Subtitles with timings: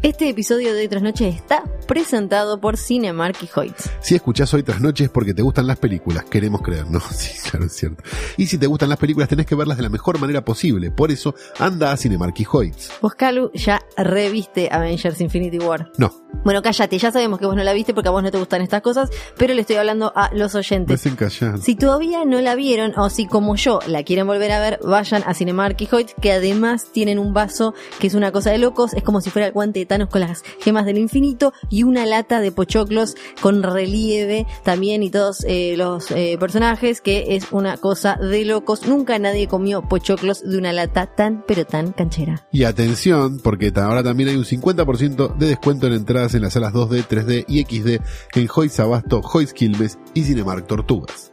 [0.00, 3.90] Este episodio de Hoy Tras está presentado por Cinemark y Hoyts.
[4.00, 7.00] Si escuchás Hoy Tras Noche es porque te gustan las películas, queremos creer, ¿no?
[7.10, 8.04] Sí, claro, es cierto.
[8.36, 11.10] Y si te gustan las películas tenés que verlas de la mejor manera posible, por
[11.10, 12.92] eso anda a Cinemark y Hoyts.
[13.00, 15.90] Vos, Calu, ya reviste Avengers Infinity War.
[15.96, 16.12] No,
[16.44, 18.60] Bueno, cállate, ya sabemos que vos no la viste porque a vos no te gustan
[18.62, 21.02] estas cosas, pero le estoy hablando a los oyentes.
[21.62, 25.22] Si todavía no la vieron o si como yo la quieren volver a ver, vayan
[25.26, 28.92] a Cinemark y Hoyt, que además tienen un vaso que es una cosa de locos,
[28.94, 32.06] es como si fuera el guante de Thanos con las gemas del infinito y una
[32.06, 37.76] lata de pochoclos con relieve también y todos eh, los eh, personajes, que es una
[37.76, 38.86] cosa de locos.
[38.86, 42.46] Nunca nadie comió pochoclos de una lata tan pero tan canchera.
[42.52, 46.72] Y atención, porque ahora también hay un 50% de descuento en entradas en las salas
[46.72, 48.02] 2D, 3D y XD
[48.36, 51.32] en Hoyts Abasto, Hoyts Quilmes y Cinemark Tortugas.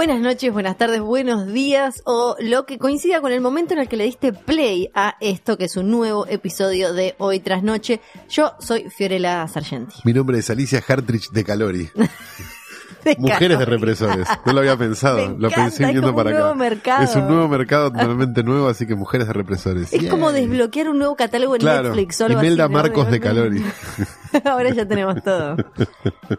[0.00, 3.86] Buenas noches, buenas tardes, buenos días o lo que coincida con el momento en el
[3.86, 8.00] que le diste play a esto que es un nuevo episodio de Hoy tras Noche.
[8.30, 9.96] Yo soy Fiorella Sargenti.
[10.04, 11.90] Mi nombre es Alicia Hartrich de Calori.
[13.18, 14.26] Mujeres de represores.
[14.44, 15.16] No lo había pensado.
[15.16, 16.42] Me lo encanta, pensé es viendo como para un acá.
[16.44, 17.04] nuevo mercado.
[17.04, 19.92] Es un nuevo mercado totalmente nuevo, así que mujeres de represores.
[19.92, 21.88] Es como desbloquear un nuevo catálogo en Claro.
[21.90, 22.78] Netflix o algo Imelda así, ¿no?
[22.78, 23.64] Marcos de Calori.
[24.44, 25.56] Ahora ya tenemos todo.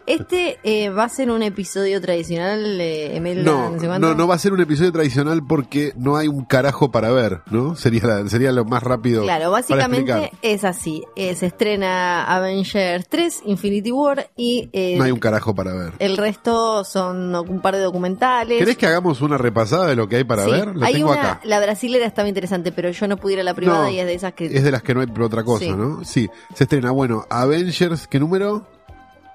[0.06, 4.52] Este eh, va a ser un episodio tradicional, eh, No, no, no va a ser
[4.52, 7.76] un episodio tradicional porque no hay un carajo para ver, ¿no?
[7.76, 9.22] Sería, la- sería lo más rápido.
[9.22, 11.02] Claro, básicamente es así.
[11.16, 15.92] Eh, se estrena Avengers 3, Infinity War y eh, No hay un carajo para ver.
[15.98, 18.58] el resto son un par de documentales.
[18.58, 20.74] ¿Querés que hagamos una repasada de lo que hay para Sí, ver?
[20.76, 21.40] Lo hay tengo una, acá.
[21.44, 23.98] la brasilera está muy interesante, pero yo no pude ir a la privada No, y
[23.98, 24.46] es de esas que...
[24.46, 25.70] Es de las que no hay otra cosa, Sí.
[25.72, 26.04] ¿no?
[26.04, 28.66] Sí, se estrena, bueno, Avengers, ¿qué número?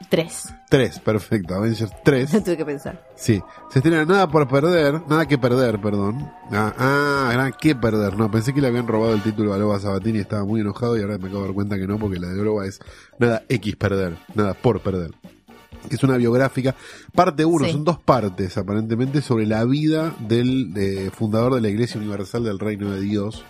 [0.09, 0.53] Tres.
[0.69, 2.31] 3, perfecto, Avengers 3.
[2.45, 3.03] Tuve que pensar.
[3.15, 6.31] Sí, se estrena Nada por Perder, Nada que Perder, perdón.
[6.51, 9.79] Ah, ah, nada que perder, no, pensé que le habían robado el título a Loba
[9.79, 12.19] Sabatini y estaba muy enojado y ahora me acabo de dar cuenta que no, porque
[12.19, 12.79] la de Loba es
[13.19, 15.11] Nada X Perder, Nada por Perder.
[15.89, 16.75] Es una biográfica,
[17.13, 17.71] parte 1, Sí.
[17.71, 22.59] son dos partes aparentemente, sobre la vida del eh, fundador de la Iglesia Universal del
[22.59, 23.43] Reino de Dios,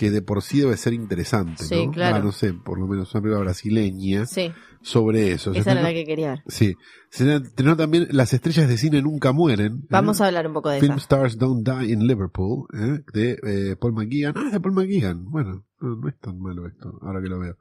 [0.00, 1.92] que de por sí debe ser interesante, Sí, ¿no?
[1.92, 2.16] claro.
[2.16, 4.50] Ah, no sé, por lo menos una película brasileña Sí,
[4.80, 5.52] sobre eso.
[5.52, 6.42] Esa era la que quería.
[6.46, 6.74] Sí,
[7.10, 9.74] se estrenó también Las estrellas de cine nunca mueren.
[9.74, 9.86] ¿eh?
[9.90, 11.00] Vamos a hablar un poco de Film esa.
[11.02, 13.00] Stars Don't Die in Liverpool, ¿eh?
[13.12, 13.38] de
[13.72, 14.32] eh, Paul McGeehan.
[14.38, 15.26] Ah, de Paul McGeehan.
[15.30, 17.58] Bueno, no, no es tan malo esto, ahora que lo veo.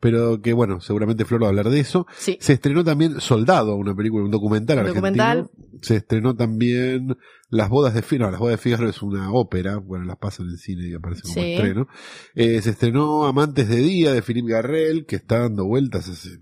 [0.00, 2.06] Pero que bueno, seguramente Flor va a hablar de eso.
[2.16, 2.36] Sí.
[2.40, 5.00] Se estrenó también Soldado, una película, un documental Un argentino.
[5.06, 5.50] documental.
[5.82, 7.16] Se estrenó también
[7.54, 8.32] Las bodas de Figaro.
[8.32, 11.34] Las bodas de Figaro es una ópera, bueno, las pasan en cine y aparece como
[11.34, 11.52] Sí.
[11.52, 11.86] estreno.
[12.34, 16.40] Eh, se estrenó Amantes de Día de Philippe Garrel, que está dando vueltas hace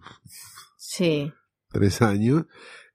[0.78, 1.30] Sí.
[1.70, 2.46] tres años.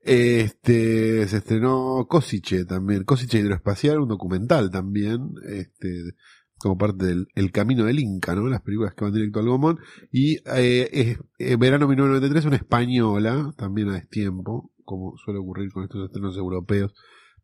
[0.01, 6.13] Este, se estrenó Cosiche también, Cosiche Hidroespacial, un documental también, este,
[6.57, 8.47] como parte del El Camino del Inca, ¿no?
[8.47, 9.79] Las películas que van directo al Gomón.
[10.11, 16.05] Y eh, eh, Verano 1993, una española, también a destiempo, como suele ocurrir con estos
[16.05, 16.93] estrenos europeos,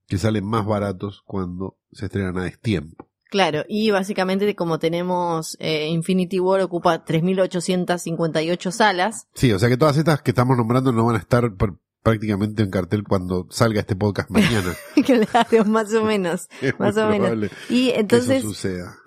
[0.08, 3.10] que salen más baratos cuando se estrenan a destiempo.
[3.30, 9.78] Claro, y básicamente como tenemos eh, Infinity War ocupa 3.858 salas, Sí, o sea que
[9.78, 13.80] todas estas que estamos nombrando no van a estar pr- prácticamente en cartel cuando salga
[13.80, 14.74] este podcast mañana.
[15.06, 16.48] claro, más o menos.
[16.62, 17.50] Es Más o menos.
[17.70, 18.44] Y entonces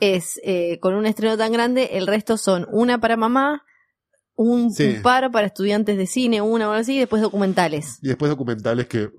[0.00, 3.62] es eh, con un estreno tan grande, el resto son una para mamá,
[4.34, 4.94] un, Sí.
[4.96, 7.98] un par para estudiantes de cine, una o algo así, y después documentales.
[8.02, 9.10] Y después documentales que,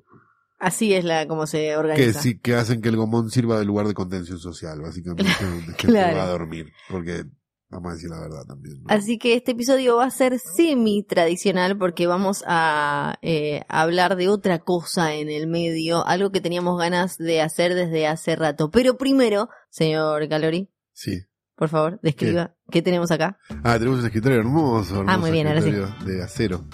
[0.60, 2.22] Así es la como se que, organiza.
[2.22, 5.32] sí, que hacen que el gomón sirva de lugar de contención social, básicamente.
[5.40, 6.18] donde Claro.
[6.18, 6.72] va a dormir.
[6.90, 7.26] Porque,
[7.70, 8.80] vamos a decir la verdad también.
[8.82, 8.86] ¿no?
[8.90, 14.30] Así que este episodio va a ser semi tradicional porque vamos a eh, hablar de
[14.30, 18.72] otra cosa en el medio, algo que teníamos ganas de hacer desde hace rato.
[18.72, 21.22] Pero primero, señor Calori, Sí.
[21.56, 23.38] por favor, describa qué, tenemos acá.
[23.64, 24.96] Ah, tenemos un escritorio hermoso.
[24.96, 25.72] hermoso Ah, muy bien, ahora sí.
[26.04, 26.66] De acero.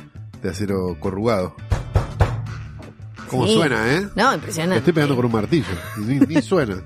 [0.42, 1.54] De acero corrugado.
[3.30, 3.54] ¿Cómo Sí.
[3.54, 4.08] suena, eh?
[4.16, 4.78] No, impresionante.
[4.80, 5.66] estoy pegando con un martillo.
[5.98, 6.82] Ni, ni suena.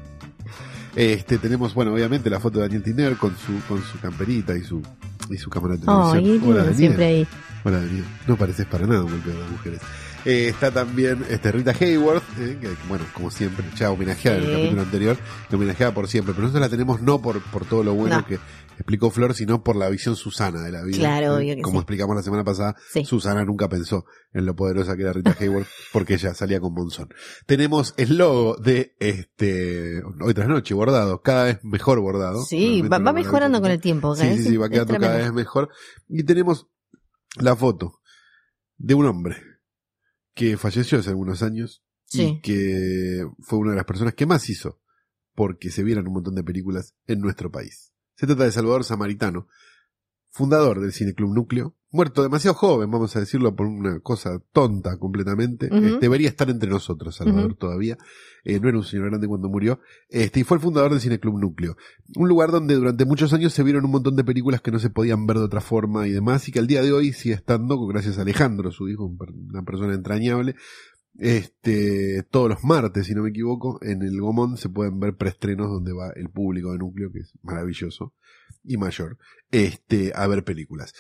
[0.95, 4.63] Este, tenemos, bueno, obviamente la foto de Daniel Tiner con su, con su camperita y
[4.63, 4.81] su,
[5.29, 6.43] y su cámara de Oh, televisión.
[6.43, 6.75] y Hola, Daniel.
[6.77, 7.27] siempre ahí.
[7.63, 8.05] Hola, Daniel.
[8.27, 9.81] No pareces para nada un golpeador de mujeres.
[10.25, 14.49] Eh, está también este, Rita Hayworth, eh, que, bueno, como siempre, ya homenajeada en el
[14.49, 14.55] Sí.
[14.57, 15.17] capítulo anterior,
[15.49, 18.25] que homenajeada por siempre, pero nosotros la tenemos no por, por todo lo bueno No.
[18.25, 18.35] que
[18.77, 20.97] explicó Flor, sino por la visión Susana de la vida.
[20.99, 21.83] Claro, Eh, obvio que Como sí.
[21.83, 23.05] explicamos la semana pasada, Sí.
[23.05, 27.09] Susana nunca pensó en lo poderosa que era Rita Hayworth, porque ella salía con Monzón.
[27.45, 32.43] Tenemos el logo de este hoy tras noche bordado, cada vez mejor bordado.
[32.43, 34.15] Sí, va, va mejorando con el tiempo.
[34.15, 35.69] Sí, es- sí, sí, va quedando cada vez mejor.
[36.09, 36.67] Y tenemos
[37.37, 38.01] la foto
[38.77, 39.37] de un hombre
[40.37, 44.79] que falleció hace algunos años y que fue una de las personas que más hizo
[45.33, 47.91] porque se vieran un montón de películas en nuestro país.
[48.15, 49.47] Se trata de Salvador Samaritano,
[50.37, 54.97] fundador del Cine Club Núcleo, muerto demasiado joven, vamos a decirlo por una cosa tonta
[54.97, 55.67] completamente.
[55.71, 57.97] Eh, debería estar entre nosotros, Salvador, todavía.
[58.43, 59.79] Eh, no era un señor grande cuando murió.
[60.09, 61.75] Este, y fue el fundador del Cine Club Núcleo.
[62.15, 64.91] Un lugar donde durante muchos años se vieron un montón de películas que no se
[64.91, 67.83] podían ver de otra forma y demás, y que al día de hoy sigue estando,
[67.87, 70.55] gracias a Alejandro, su hijo, una persona entrañable.
[71.17, 75.71] Este, todos los martes, si no me equivoco, en el Gomón se pueden ver preestrenos
[75.71, 78.13] donde va el público de núcleo, que es maravilloso
[78.67, 79.17] y mayor,
[79.51, 80.93] este, a ver películas.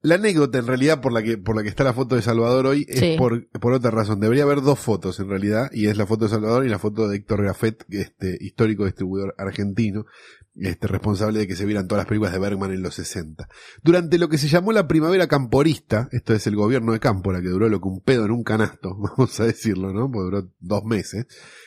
[0.00, 2.66] La anécdota, en realidad, por la que, por la que está la foto de Salvador
[2.66, 3.16] hoy, es Sí.
[3.18, 4.20] por, por otra razón.
[4.20, 7.08] Debería haber dos fotos, en realidad, y es la foto de Salvador y la foto
[7.08, 10.06] de Héctor Gaffet, este, histórico distribuidor argentino,
[10.54, 13.48] este, responsable de que se vieran todas las películas de Bergman en los 60.
[13.82, 17.48] Durante lo que se llamó la primavera camporista, esto es el gobierno de Cámpora, que
[17.48, 20.08] duró lo que un pedo en un canasto, vamos a decirlo, ¿no?
[20.12, 21.26] Porque duró dos meses,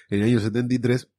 [0.10, 1.10] en el año 73,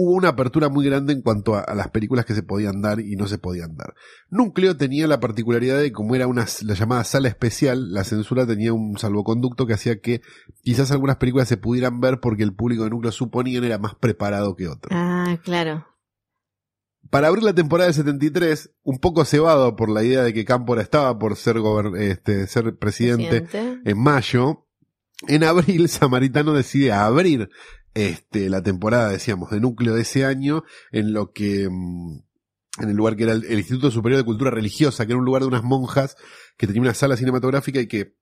[0.00, 3.00] hubo una apertura muy grande en cuanto a, a las películas que se podían dar
[3.00, 3.94] y no se podían dar.
[4.30, 8.72] Núcleo tenía la particularidad de como era una la llamada sala especial, la censura tenía
[8.72, 10.22] un salvoconducto que hacía que
[10.62, 14.54] quizás algunas películas se pudieran ver porque el público de Núcleo suponían era más preparado
[14.54, 14.88] que otro.
[14.92, 15.84] Ah, claro.
[17.10, 20.80] Para abrir la temporada del 73, un poco cebado por la idea de que Cámpora
[20.80, 21.56] estaba por ser,
[21.96, 23.90] este, ser presidente Presidente.
[23.90, 24.68] en mayo,
[25.26, 27.50] en abril Samaritano decide abrir
[27.98, 32.20] este, la temporada, decíamos, de núcleo de ese año, en lo que, mm,
[32.82, 35.24] en el lugar que era el, el Instituto Superior de Cultura Religiosa, que era un
[35.24, 36.16] lugar de unas monjas
[36.56, 38.14] que tenía una sala cinematográfica y que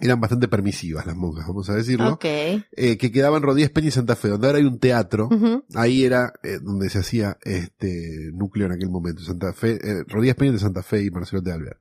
[0.00, 2.24] eran bastante permisivas las monjas, vamos a decirlo, Ok.
[2.24, 2.62] eh,
[2.98, 5.28] que quedaban Rodríguez Peña y Santa Fe, donde ahora hay un teatro.
[5.74, 9.22] Ahí era eh, donde se hacía este núcleo en aquel momento.
[9.22, 11.78] Santa Fe, eh, Rodríguez Peña de Santa Fe y Marcelo de Alvear.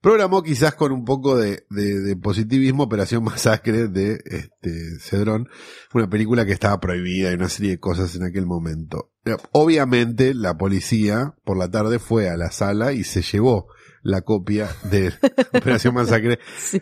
[0.00, 5.46] Programó quizás con un poco de, de- de positivismo Operación Masacre de este Cedrón,
[5.92, 9.12] una película que estaba prohibida y una serie de cosas en aquel momento.
[9.26, 13.66] Eh, Obviamente la policía por la tarde fue a la sala y se llevó
[14.02, 15.12] la copia de
[15.52, 16.80] Operación Masacre Sí.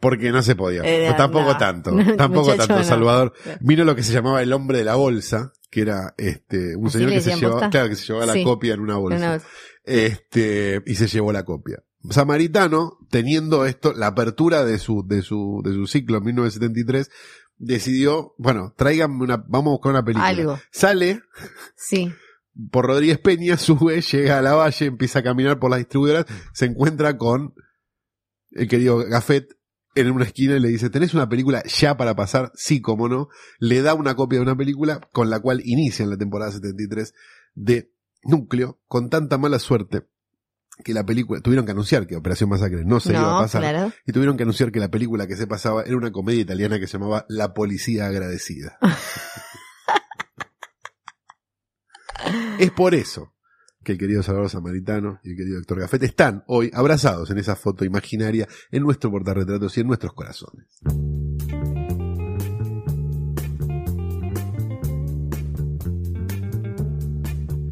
[0.00, 0.82] Porque no se podía.
[0.82, 1.58] Eh, Pues tampoco no.
[1.58, 2.84] tanto, tampoco tanto, no.
[2.84, 3.32] Salvador.
[3.60, 6.98] Vino lo que se llamaba el hombre de la bolsa, que era este un ¿Así
[6.98, 7.70] señor que se llevaba, posta?
[7.70, 8.42] claro, que se llevaba la Sí.
[8.44, 9.18] copia en una bolsa.
[9.18, 9.42] Una vez.
[9.84, 11.82] Este, y se llevó la copia.
[12.08, 17.10] Samaritano, teniendo esto, la apertura de su, de su, de su ciclo en 1973,
[17.58, 20.26] decidió, bueno, tráiganme una, vamos a buscar una película.
[20.28, 20.58] Algo.
[20.72, 21.20] Sale
[21.76, 22.10] Sí.
[22.70, 26.24] por Rodríguez Peña, sube, llega a la valle, empieza a caminar por las distribuidoras,
[26.54, 27.52] se encuentra con
[28.52, 29.46] el querido Gafet
[30.06, 32.52] en una esquina y le dice, ¿tenés una película ya para pasar?
[32.54, 33.28] Sí, cómo no.
[33.58, 37.14] Le da una copia de una película con la cual inician la temporada 73
[37.54, 37.92] de
[38.22, 40.06] Núcleo, con tanta mala suerte
[40.84, 43.62] que la película, tuvieron que anunciar que Operación Masacre no se iba a pasar.
[43.62, 43.92] claro.
[44.06, 46.86] Y tuvieron que anunciar que la película que se pasaba era una comedia italiana que
[46.86, 48.78] se llamaba La Policía Agradecida.
[52.58, 53.34] es por eso
[53.82, 57.56] que el querido Salvador Samaritano y el querido Héctor Gafet están hoy abrazados en esa
[57.56, 60.66] foto imaginaria en nuestro portarretratos y en nuestros corazones.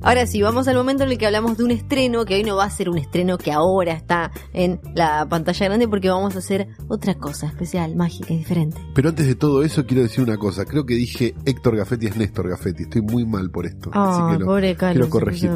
[0.02, 2.56] Ahora sí, vamos al momento en el que hablamos de un estreno, que hoy no
[2.56, 6.38] va a ser un estreno que ahora está en la pantalla grande, porque vamos a
[6.38, 8.78] hacer otra cosa especial, mágica y diferente.
[8.94, 10.64] Pero antes de todo eso quiero decir una cosa.
[10.64, 12.84] Creo que dije Héctor Gafetti es Néstor Gafetti.
[12.84, 13.90] Estoy muy mal por esto.
[13.92, 15.08] así Ah, que lo- pobre Carlos.
[15.08, 15.50] quiero corregir.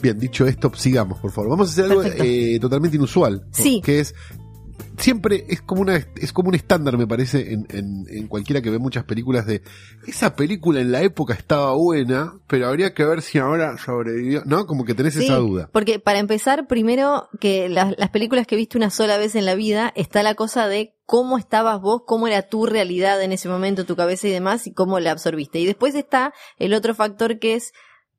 [0.00, 1.50] Bien, dicho esto, sigamos, por favor.
[1.50, 3.46] Vamos a hacer algo eh, totalmente inusual.
[3.52, 3.80] Sí.
[3.84, 4.14] Que es.
[4.98, 8.70] Siempre es como una es como un estándar, me parece, en, en, en cualquiera que
[8.70, 9.62] ve muchas películas de
[10.06, 14.42] esa película en la época estaba buena, pero habría que ver si ahora sobrevivió.
[14.44, 14.66] ¿No?
[14.66, 15.68] Como que tenés Sí, esa duda.
[15.72, 19.54] Porque para empezar, primero que las, las películas que viste una sola vez en la
[19.54, 23.84] vida, está la cosa de cómo estabas vos, cómo era tu realidad en ese momento,
[23.84, 25.58] tu cabeza y demás, y cómo la absorbiste.
[25.58, 27.72] Y después está el otro factor que es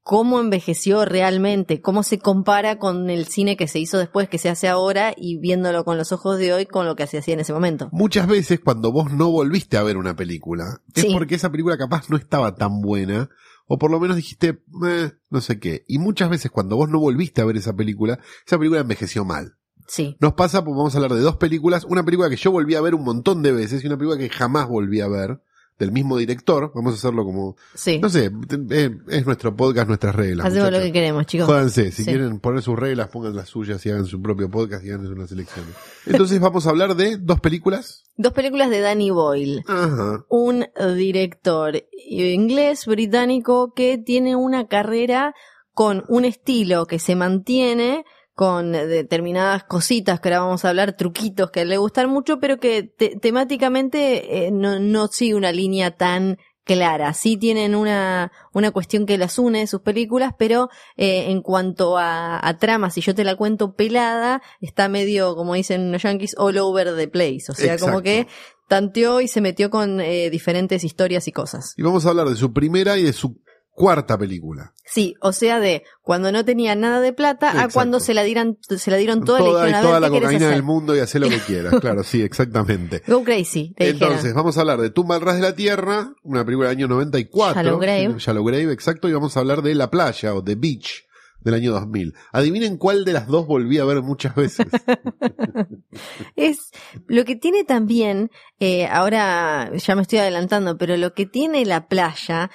[0.04, 4.50] cómo envejeció realmente, cómo se compara con el cine que se hizo después, que se
[4.50, 7.40] hace ahora, y viéndolo con los ojos de hoy, con lo que se hacía en
[7.40, 7.90] ese momento.
[7.94, 11.14] Muchas veces cuando vos no volviste a ver una película, es Sí.
[11.14, 13.30] porque esa película capaz no estaba tan buena,
[13.66, 15.86] o por lo menos dijiste, "Eh, no sé qué.
[15.88, 19.56] Y muchas veces cuando vos no volviste a ver esa película, esa película envejeció mal.
[19.88, 20.18] Sí.
[20.20, 21.86] Nos pasa, pues vamos a hablar de dos películas.
[21.86, 24.30] Una película que yo volví a ver un montón de veces y una película que
[24.30, 25.42] jamás volví a ver
[25.84, 26.72] del mismo director.
[26.74, 28.00] Vamos a hacerlo como, Sí.
[28.00, 28.32] no sé,
[28.72, 30.48] es, es nuestro podcast, nuestras reglas.
[30.48, 31.46] Hacemos lo que queremos, chicos.
[31.48, 32.10] Jódanse, si Sí.
[32.10, 35.32] quieren poner sus reglas, pongan las suyas y hagan su propio podcast y hagan unas
[35.32, 35.74] elecciones.
[36.06, 38.04] Entonces vamos a hablar de dos películas.
[38.18, 39.64] Dos películas de Danny Boyle.
[39.68, 40.26] Ajá.
[40.30, 45.34] un director inglés británico que tiene una carrera
[45.74, 51.52] con un estilo que se mantiene con determinadas cositas que ahora vamos a hablar, truquitos
[51.52, 56.38] que le gustan mucho, pero que te- temáticamente eh, no, no sigue una línea tan
[56.66, 57.14] clara.
[57.14, 62.40] Sí tienen una, una cuestión que las une sus películas, pero eh, en cuanto a,
[62.48, 66.58] a tramas, si yo te la cuento pelada, está medio, como dicen los yankees, all
[66.58, 67.44] over the place.
[67.50, 68.28] O sea, como que
[68.70, 71.74] tanteó y se metió con eh, diferentes historias y cosas.
[71.78, 73.43] Y vamos a hablar de su primera y de su
[73.74, 74.74] cuarta película.
[74.86, 78.60] Sí, o sea, de cuando no tenía nada de plata a cuando se la dieron,
[78.62, 80.96] se la dieron toda, Toda, y a toda ver, la ¿qué querés cocaína del mundo
[80.96, 81.74] y hacer lo que quieras.
[81.84, 83.02] Claro, sí, exactamente.
[83.08, 84.02] Go crazy, dijeron.
[84.02, 86.88] Entonces, vamos a hablar de Tumba al ras de la tierra, una película del año
[86.88, 87.62] 94.
[87.62, 88.16] Shallow Grave.
[88.20, 91.06] Shallow Grave, exacto, y vamos a hablar de La Playa o The Beach
[91.44, 92.14] del año 2000.
[92.32, 94.68] Adivinen cuál de las dos volví a ver muchas veces.
[96.36, 96.72] Es
[97.08, 101.88] lo que tiene también, eh, ahora ya me estoy adelantando, pero lo que tiene la
[101.88, 102.50] playa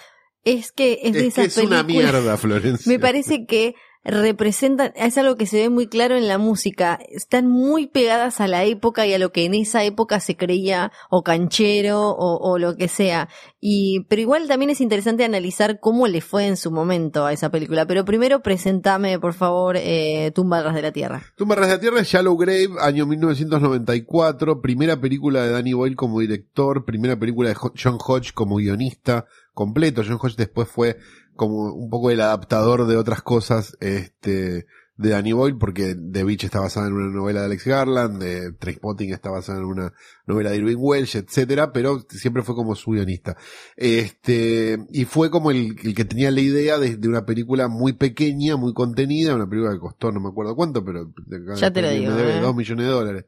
[0.44, 2.90] es que es de es que esas es una mierda, Florencia.
[2.90, 7.46] Me parece que representan, es algo que se ve muy claro en la música, están
[7.46, 11.22] muy pegadas a la época y a lo que en esa época se creía o
[11.22, 13.28] canchero o, o lo que sea.
[13.60, 17.50] Y, pero igual también es interesante analizar cómo le fue en su momento a esa
[17.50, 17.86] película.
[17.86, 21.22] Pero primero presentame, por favor, eh, Tumba de la Tierra.
[21.36, 26.84] Tumba de la tierra, Shallow Grave, año 1994, primera película de Danny Boyle como director,
[26.84, 29.26] primera película de John Hodge como guionista
[29.58, 30.02] completo.
[30.06, 30.98] John Hodge después fue
[31.34, 36.44] como un poco el adaptador de otras cosas, este, de Danny Boyle, porque The Beach
[36.44, 39.92] está basada en una novela de Alex Garland, de Trainspotting está basada en una
[40.26, 43.36] novela de Irving Welsh, etcétera, pero siempre fue como su guionista.
[43.76, 47.94] Este, y fue como el, el que tenía la idea de, de una película muy
[47.94, 51.12] pequeña, muy contenida, una película que costó no me acuerdo cuánto, pero
[51.56, 52.40] Ya te lo digo, me debe ¿eh?
[52.40, 53.24] dos millones de dólares.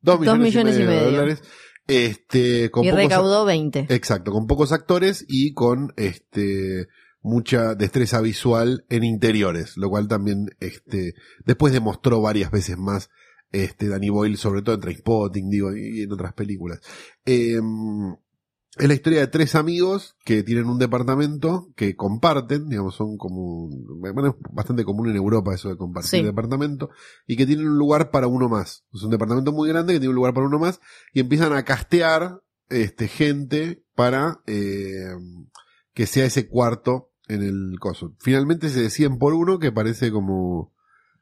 [0.00, 1.20] Dos Dos millones, millones y y medio, de medio.
[1.20, 1.42] dólares.
[1.86, 3.86] Este, con y pocos recaudó 20.
[3.90, 6.88] Exacto, con pocos actores y con este
[7.22, 11.14] mucha destreza visual en interiores, lo cual también este
[11.44, 13.10] después demostró varias veces más
[13.50, 16.80] este Danny Boyle, sobre todo en Trainspotting, digo, y en otras películas.
[17.24, 17.60] Eh,
[18.76, 23.68] es la historia de tres amigos que tienen un departamento que comparten, digamos, son como,
[23.70, 26.22] bueno, es bastante común en Europa eso de compartir Sí.
[26.22, 26.90] departamento,
[27.26, 28.84] y que tienen un lugar para uno más.
[28.92, 30.80] Es un departamento muy grande que tiene un lugar para uno más,
[31.12, 35.14] y empiezan a castear este, gente para eh,
[35.94, 38.14] que sea ese cuarto en el coso.
[38.18, 40.72] Finalmente se deciden por uno que parece como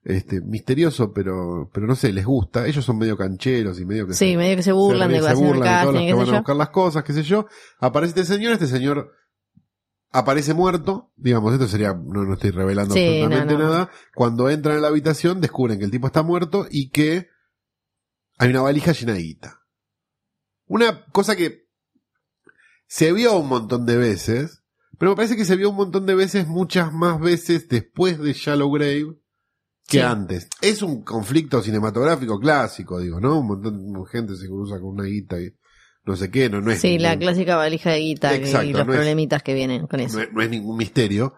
[0.05, 2.67] este misterioso, pero pero no sé, les gusta.
[2.67, 5.23] Ellos son medio cancheros y medio que Sí, se, medio que se burlan se, de
[5.23, 7.47] se burlan de todos los que van a buscar las cosas, qué sé yo.
[7.79, 9.13] Aparece este señor, este señor
[10.11, 13.65] aparece muerto, digamos, esto sería, no, no estoy revelando Sí, absolutamente no, no.
[13.65, 13.91] nada.
[14.15, 17.29] Cuando entran en la habitación descubren que el tipo está muerto y que
[18.39, 19.61] hay una valija llena de guita.
[20.67, 21.65] Una cosa que
[22.87, 24.63] se vio un montón de veces,
[24.99, 28.35] pero me parece que se vio un montón de veces, muchas más veces después de
[28.35, 29.17] Shallow Grave
[29.87, 30.03] que Sí.
[30.05, 30.49] antes.
[30.61, 33.41] Es un conflicto cinematográfico clásico, digo, ¿no?
[33.41, 35.51] Un montón de gente se cruza con una guita y
[36.07, 38.87] no sé qué, no, no es Sí, la clásica valija de guita Exacto, y los
[38.87, 40.17] no es- problemitas que vienen con eso.
[40.19, 41.35] no es, no es ningún misterio.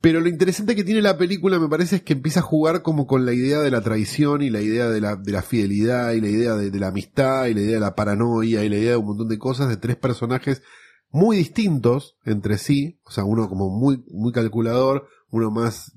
[0.00, 3.06] Pero lo interesante que tiene la película, me parece, es que empieza a jugar como
[3.06, 6.20] con la idea de la traición y la idea de la, de la fidelidad y
[6.20, 8.90] la idea de, de la amistad y la idea de la paranoia y la idea
[8.92, 10.62] de un montón de cosas de tres personajes
[11.10, 13.00] muy distintos entre sí.
[13.04, 15.92] O sea, uno como muy, muy calculador, uno más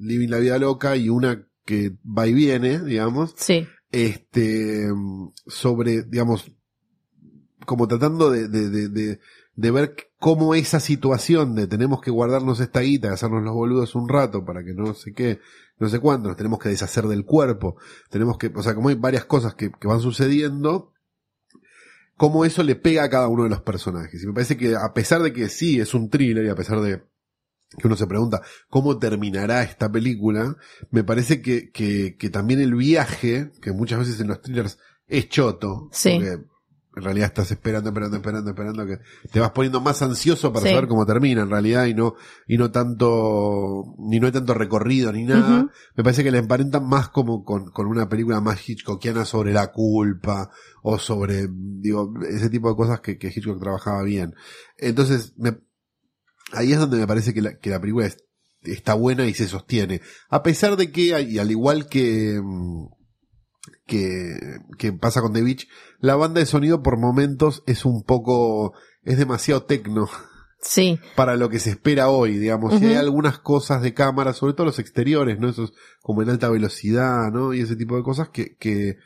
[0.00, 4.86] living la vida loca y una que va y viene, digamos Sí, este
[5.46, 6.52] sobre digamos
[7.66, 9.20] como tratando de, de, de, de,
[9.56, 14.08] de ver cómo esa situación de tenemos que guardarnos esta guita, hacernos los boludos un
[14.08, 15.40] rato para que no sé qué,
[15.78, 17.76] no sé cuánto, nos tenemos que deshacer del cuerpo,
[18.10, 20.92] tenemos que, o sea, como hay varias cosas que, que van sucediendo,
[22.16, 24.22] cómo eso le pega a cada uno de los personajes.
[24.22, 26.80] Y me parece que a pesar de que sí es un thriller y a pesar
[26.80, 27.02] de
[27.78, 30.56] que uno se pregunta cómo terminará esta película,
[30.90, 35.28] me parece que, que, que también el viaje, que muchas veces en los thrillers es
[35.28, 36.10] choto, Sí.
[36.14, 36.44] porque
[36.96, 38.98] en realidad estás esperando, esperando, esperando, esperando que
[39.30, 40.72] te vas poniendo más ansioso para Sí.
[40.72, 42.14] saber cómo termina en realidad y no,
[42.48, 45.70] y no tanto, ni no hay tanto recorrido ni nada.
[45.94, 49.72] Me parece que la emparentan más como con, con una película más Hitchcockiana sobre la
[49.72, 50.50] culpa
[50.82, 54.34] o sobre, digo, ese tipo de cosas que, que Hitchcock trabajaba bien.
[54.78, 55.58] Entonces, me,
[56.52, 58.24] ahí es donde me parece que la, que la película es-
[58.62, 60.00] está buena y se sostiene.
[60.30, 62.86] A pesar de que, y al igual que, mm,
[63.86, 65.68] que, que pasa con The Beach,
[66.00, 70.08] la banda de sonido por momentos es un poco, es demasiado tecno
[70.62, 72.80] Sí, para lo que se espera hoy, digamos.
[72.80, 75.48] Y hay algunas cosas de cámara, sobre todo los exteriores, ¿no?
[75.48, 77.54] Esos como en alta velocidad, ¿no?
[77.54, 78.96] Y ese tipo de cosas que, que,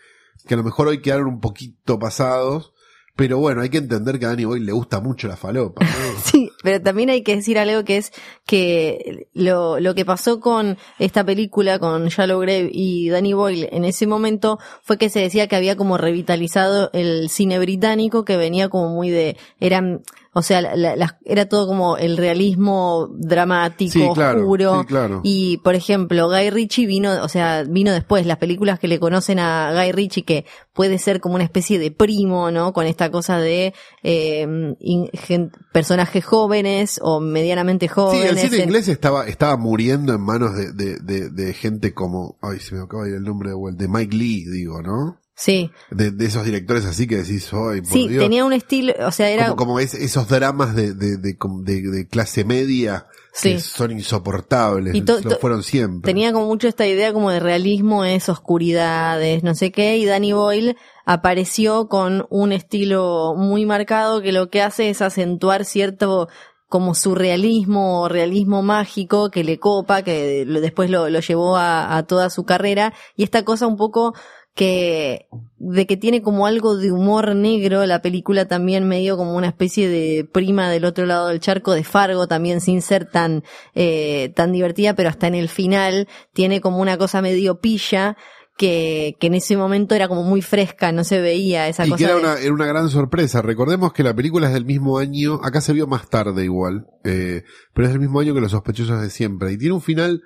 [0.47, 2.73] que a lo mejor hoy quedaron un poquito pasados.
[3.17, 5.85] Pero bueno, hay que entender que a Danny Boyle le gusta mucho la falopa.
[6.25, 8.13] Sí, pero también hay que decir algo que es
[8.47, 13.85] que lo, lo que pasó con esta película, con Shallow Grave y Danny Boyle en
[13.85, 18.69] ese momento fue que se decía que había como revitalizado el cine británico que venía
[18.69, 24.09] como muy de, eran, o sea, la- la- era todo como el realismo dramático, Sí,
[24.15, 24.81] claro, oscuro.
[24.81, 25.21] sí, claro.
[25.25, 29.39] Y, por ejemplo, Guy Ritchie vino, o sea, vino después, las películas que le conocen
[29.41, 32.73] a Guy Ritchie, que puede ser como una especie de primo, ¿no?
[32.73, 34.47] Con esta cosa de eh,
[34.81, 38.31] in- gen- personajes jóvenes o medianamente Sí, jóvenes.
[38.31, 42.39] el cine en- inglés estaba, estaba muriendo en manos de, de, de, de gente como,
[42.41, 45.19] ay, se me acaba de ir el nombre de vuelta, de Mike Lee, digo, ¿no?
[45.43, 48.23] Sí, De, de esos directores así que decís, por sí, Dios.
[48.23, 49.45] tenía un estilo, o sea, era...
[49.45, 53.53] como, como es- esos dramas de, de, de, com- de- de clase media Sí.
[53.55, 56.11] que son insoportables, Y lo fueron siempre.
[56.11, 60.33] Tenía como mucho esta idea como de realismo, es oscuridades, no sé qué, y Danny
[60.33, 66.29] Boyle apareció con un estilo muy marcado que lo que hace es acentuar cierto
[66.69, 72.03] como surrealismo o realismo mágico que le copa, que después lo, lo llevó a, a
[72.05, 74.15] toda su carrera, y esta cosa un poco
[74.55, 75.27] que
[75.59, 79.89] de que tiene como algo de humor negro, la película también medio como una especie
[79.89, 84.53] de prima del otro lado del charco de Fargo, también sin ser tan, eh, tan
[84.53, 88.17] divertida, pero hasta en el final tiene como una cosa medio pilla
[88.59, 91.99] que, que en ese momento era como muy fresca, no se veía esa y cosa.
[91.99, 93.41] que era de- una, era una gran sorpresa.
[93.41, 97.45] Recordemos que la película es del mismo año, acá se vio más tarde igual, eh,
[97.73, 99.53] pero es del mismo año que Los sospechosos de siempre.
[99.53, 100.21] Y tiene un final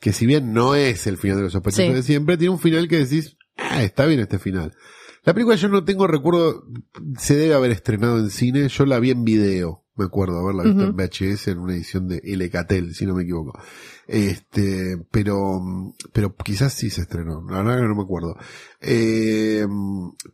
[0.00, 1.92] que si bien no es el final de Los sospechosos Sí.
[1.92, 4.74] de siempre, tiene un final que decís, ah, está bien este final.
[5.24, 6.64] La película yo no tengo recuerdo,
[7.18, 10.82] se debe haber estrenado en cine, yo la vi en video, me acuerdo haberla visto
[10.82, 13.58] en VHS en una edición de Catel, si no me equivoco.
[14.06, 15.60] Este, pero,
[16.12, 18.34] pero quizás sí se estrenó, la verdad que no me acuerdo.
[18.80, 19.66] Eh,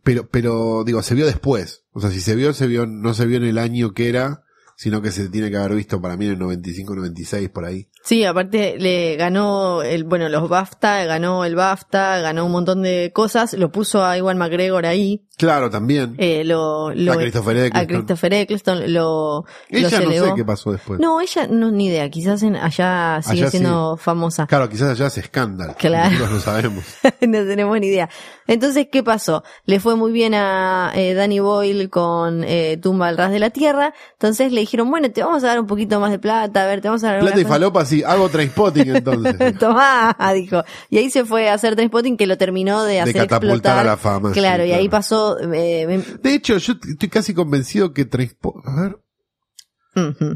[0.03, 1.83] pero, pero digo, se vio después.
[1.91, 4.45] O sea, si se vio, se vio, no se vio en el año que era,
[4.77, 7.89] sino que se tiene que haber visto para mí en el 95, 96, por ahí.
[8.07, 13.11] Sí, aparte le ganó el, bueno, los BAFTA, ganó el BAFTA, ganó un montón de
[13.13, 16.15] cosas, lo puso a Iwan McGregor ahí, Claro, también.
[16.17, 17.81] eh, lo, lo, a Christopher Eccleston.
[17.83, 20.25] a Christopher Eccleston, lo, Ella lo no elevó.
[20.27, 20.99] sé qué pasó después.
[21.01, 24.47] No, ella no ni idea, quizás en, allá sigue Allá siendo famosa.
[24.47, 25.75] Claro, quizás allá es escándalo.
[25.77, 26.09] Claro.
[26.11, 26.85] Nosotros no sabemos.
[27.21, 28.09] no tenemos ni idea.
[28.47, 29.43] Entonces, ¿qué pasó?
[29.65, 33.49] Le fue muy bien a eh, Danny Boyle con eh, Tumba al ras de la
[33.49, 33.93] tierra.
[34.13, 36.79] Entonces le dijeron, bueno, te vamos a dar un poquito más de plata, a ver,
[36.81, 37.53] te vamos a dar Plata y alguna cosa".
[37.59, 39.57] falopa, sí, hago Trainspotting entonces.
[39.59, 40.63] Tomá, dijo.
[40.89, 43.79] Y ahí se fue a hacer Trainspotting que lo terminó de hacer catapultar explotar.
[43.79, 45.37] a la fama, Claro, sí, y ahí pasó.
[45.39, 48.97] eh, me- De hecho, yo estoy casi convencido que Trainspotting, a ver.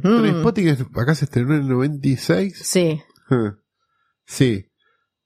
[0.02, 2.58] Trainspotting es- acá se estrenó en el 96.
[2.63, 3.02] Sí.
[4.26, 4.65] Sí.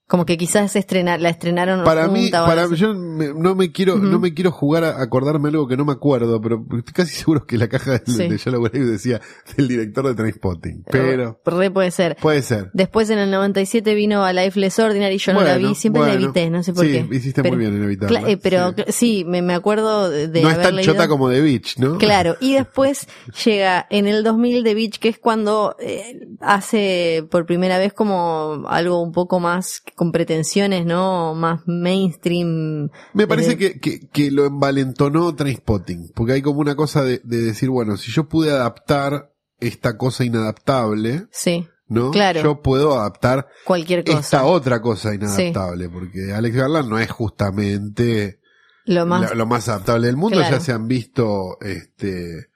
[0.08, 2.76] Como que quizás se estrena, la estrenaron Para mí, para así.
[2.76, 5.90] yo me- no me quiero, no me quiero jugar a acordarme algo que no me
[5.92, 8.28] acuerdo, pero estoy casi seguro que la caja de, Sí.
[8.28, 9.20] de Yellow Grave decía
[9.56, 10.84] del director de Trainspotting.
[10.88, 12.16] Pero Re puede ser.
[12.22, 12.70] puede ser.
[12.72, 16.12] Después en el 97 vino a Life Less Ordinary, yo no la vi, siempre la
[16.14, 17.16] evité, no sé por Sí, qué.
[17.16, 18.30] hiciste Pero- muy bien en evitarla.
[18.30, 18.84] Eh, pero Sí.
[18.90, 21.98] sí, me, me acuerdo de, no es tan leído- chota como The Beach, ¿no?
[21.98, 23.08] Claro, y después
[23.44, 28.66] llega en el 2000 The Beach, que es cuando eh, hace por primera vez como
[28.68, 31.34] algo un poco más con pretensiones, ¿no?
[31.34, 32.90] Más mainstream.
[33.14, 37.40] Me parece que, que, que lo envalentonó Trainspotting, porque hay como una cosa de, de
[37.40, 42.10] decir, bueno, si yo pude adaptar esta cosa inadaptable, Sí, ¿no?
[42.10, 42.42] Claro.
[42.42, 44.18] Yo puedo adaptar cualquier cosa.
[44.18, 48.40] esta otra cosa inadaptable, porque Alex Garland no es justamente
[48.84, 49.34] Lo más.
[49.34, 50.36] lo más adaptable del mundo.
[50.38, 50.56] Claro.
[50.56, 52.50] Ya se han visto este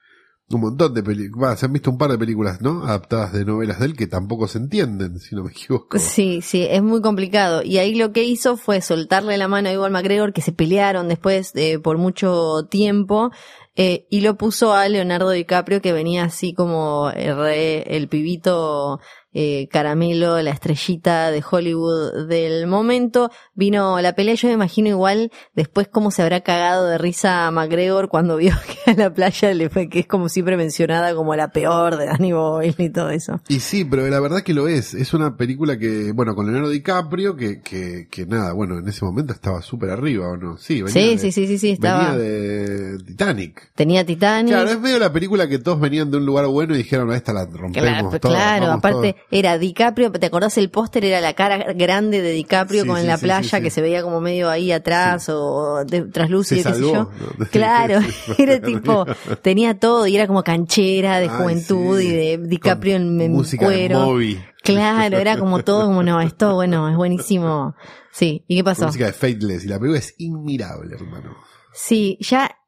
[0.52, 2.84] un montón de películas, se han visto un par de películas, ¿no?
[2.84, 5.98] Adaptadas de novelas de él que tampoco se entienden, si no me equivoco.
[5.98, 7.62] Sí, sí, es muy complicado.
[7.62, 11.08] Y ahí lo que hizo fue soltarle la mano a Iwan McGregor, que se pelearon
[11.08, 13.30] después eh, por mucho tiempo,
[13.76, 18.98] eh, y lo puso a Leonardo DiCaprio, que venía así como eh, re- el pibito
[19.32, 23.30] eh, caramelo, la estrellita de Hollywood del momento.
[23.54, 27.50] Vino la pelea, yo me imagino igual después cómo se habrá cagado de risa a
[27.50, 31.34] McGregor cuando vio que a la playa le fue, que es como siempre mencionada como
[31.36, 33.40] la peor de Danny Boyle y todo eso.
[33.48, 34.94] Y sí, pero la verdad que lo es.
[34.94, 39.04] Es una película que, bueno, con Leonardo DiCaprio, que, que, que nada, bueno, en ese
[39.04, 40.56] momento estaba súper arriba, ¿o no?
[40.56, 42.14] Sí, venía Sí, de, sí, sí, sí, sí, estaba.
[42.14, 43.72] Venía de Titanic.
[43.74, 44.52] Tenía Titanic.
[44.54, 47.32] Claro, es medio la película que todos venían de un lugar bueno y dijeron, esta
[47.32, 49.19] la rompemos Claro, todos, claro, aparte todos".
[49.30, 51.04] Era DiCaprio, ¿te acordás el póster?
[51.04, 54.02] Era la cara grande de DiCaprio Sí, con sí, la sí, playa que se veía
[54.02, 56.92] como medio ahí atrás o de, qué sé yo.
[56.92, 57.10] ¿no?
[57.50, 58.00] Claro,
[58.38, 59.06] era tipo,
[59.42, 63.74] tenía todo y era como canchera de juventud y de DiCaprio Con en, música de
[63.88, 64.00] cuero.
[64.06, 64.40] Moby.
[64.62, 67.74] Claro, era como todo como no, esto bueno, es buenísimo.
[68.12, 68.86] Sí, ¿y qué pasó?
[68.86, 69.64] música de Fateless.
[69.64, 71.36] Y la película es inmirable, hermano.
[71.72, 72.59] Sí, ya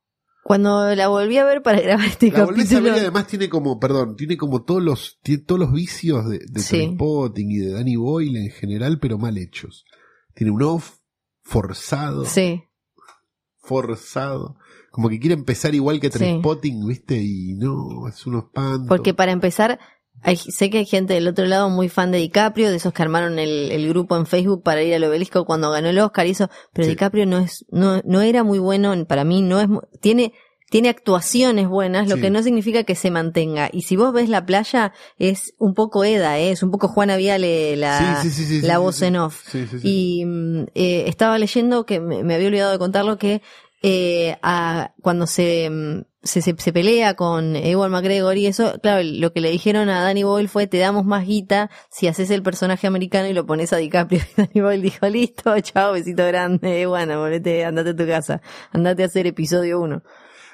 [0.43, 2.97] cuando la volví a ver para grabar este La volvés a ver capítulo.
[2.97, 6.61] y además tiene como, perdón, tiene como todos los, tiene todos los vicios de, de
[6.61, 6.97] Sí.
[7.37, 9.85] Y de Danny Boyle en general, pero mal hechos.
[10.35, 10.97] Tiene un off
[11.43, 12.65] forzado, Sí,
[13.59, 14.57] forzado.
[14.91, 16.19] Como que quiere empezar igual que Sí.
[16.19, 17.17] Trainspotting, ¿viste?
[17.23, 18.87] Y no, es un espanto.
[18.89, 19.79] porque para empezar,
[20.23, 23.03] hay- sé que hay gente del otro lado muy fan de DiCaprio, de esos que
[23.03, 26.31] armaron el, el grupo en Facebook para ir al obelisco cuando ganó el Oscar y
[26.31, 26.91] eso, pero Sí.
[26.91, 29.69] DiCaprio no es, no, no era muy bueno, para mí no es,
[30.01, 30.33] tiene,
[30.71, 32.23] tiene actuaciones buenas, lo Sí.
[32.23, 33.69] que no significa que se mantenga.
[33.73, 36.51] Y si vos ves la playa, es un poco Eda, ¿eh?
[36.53, 39.43] es un poco Juana Viale la, Sí, sí, la voz en off.
[39.51, 39.89] Sí, sí, sí.
[40.21, 43.43] Y mm, eh, estaba leyendo que me, me había olvidado de contarlo que
[43.83, 49.33] eh, a- cuando se, mm, se, se, pelea con Ewan McGregor y eso, claro, lo
[49.33, 52.87] que le dijeron a Danny Boyle fue te damos más guita si haces el personaje
[52.87, 54.21] americano y lo pones a DiCaprio.
[54.33, 58.41] Y Danny Boyle dijo, listo, chao, besito grande, bueno, volvete, andate a tu casa,
[58.73, 60.03] andate a hacer episodio 1.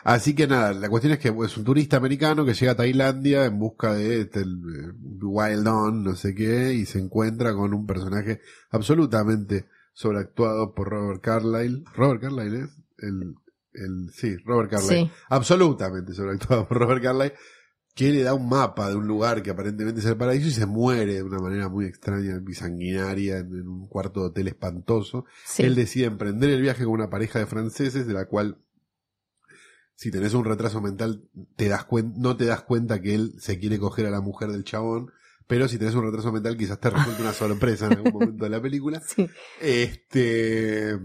[0.05, 3.45] Así que nada, la cuestión es que es un turista americano que llega a Tailandia
[3.45, 7.75] en busca de este, el, eh, Wild On, no sé qué, y se encuentra con
[7.75, 11.85] un personaje absolutamente sobreactuado por Robert Carlyle.
[11.95, 13.35] Robert Carlyle es el,
[13.73, 15.07] el sí, Robert Carlyle.
[15.07, 15.11] Sí.
[15.29, 17.35] Absolutamente sobreactuado por Robert Carlyle,
[17.95, 20.67] que le da un mapa de un lugar que aparentemente es el paraíso y se
[20.67, 25.25] muere de una manera muy extraña y sanguinaria en, en un cuarto de hotel espantoso.
[25.45, 25.65] Sí.
[25.65, 28.59] Él decide emprender el viaje con una pareja de franceses, de la cual,
[29.97, 33.81] si tenés un retraso mental, te das no te das cuenta que él se quiere
[33.81, 35.11] coger a la mujer del chabón,
[35.49, 38.51] pero si tenés un retraso mental, quizás te resulte una sorpresa en algún momento de
[38.51, 39.03] la película.
[39.09, 39.29] Sí.
[39.61, 40.99] Este,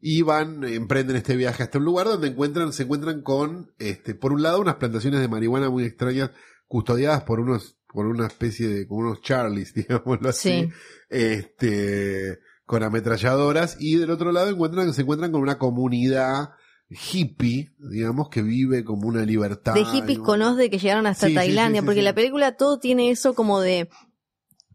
[0.00, 4.32] y van, emprenden este viaje hasta un lugar donde encuentran, se encuentran con, este, por
[4.32, 6.30] un lado, unas plantaciones de marihuana muy extrañas,
[6.68, 10.68] custodiadas por unos, por una especie de, como unos Charlies, digámoslo así Sí.
[11.08, 16.50] este, con ametralladoras, y del otro lado encuentran, se encuentran con una comunidad
[16.88, 19.74] hippie, digamos, que vive como una libertad.
[19.74, 20.26] de hippies digamos.
[20.26, 23.34] con Oz de que llegaron hasta Sí, Tailandia, sí, porque la película todo tiene eso
[23.34, 23.88] como de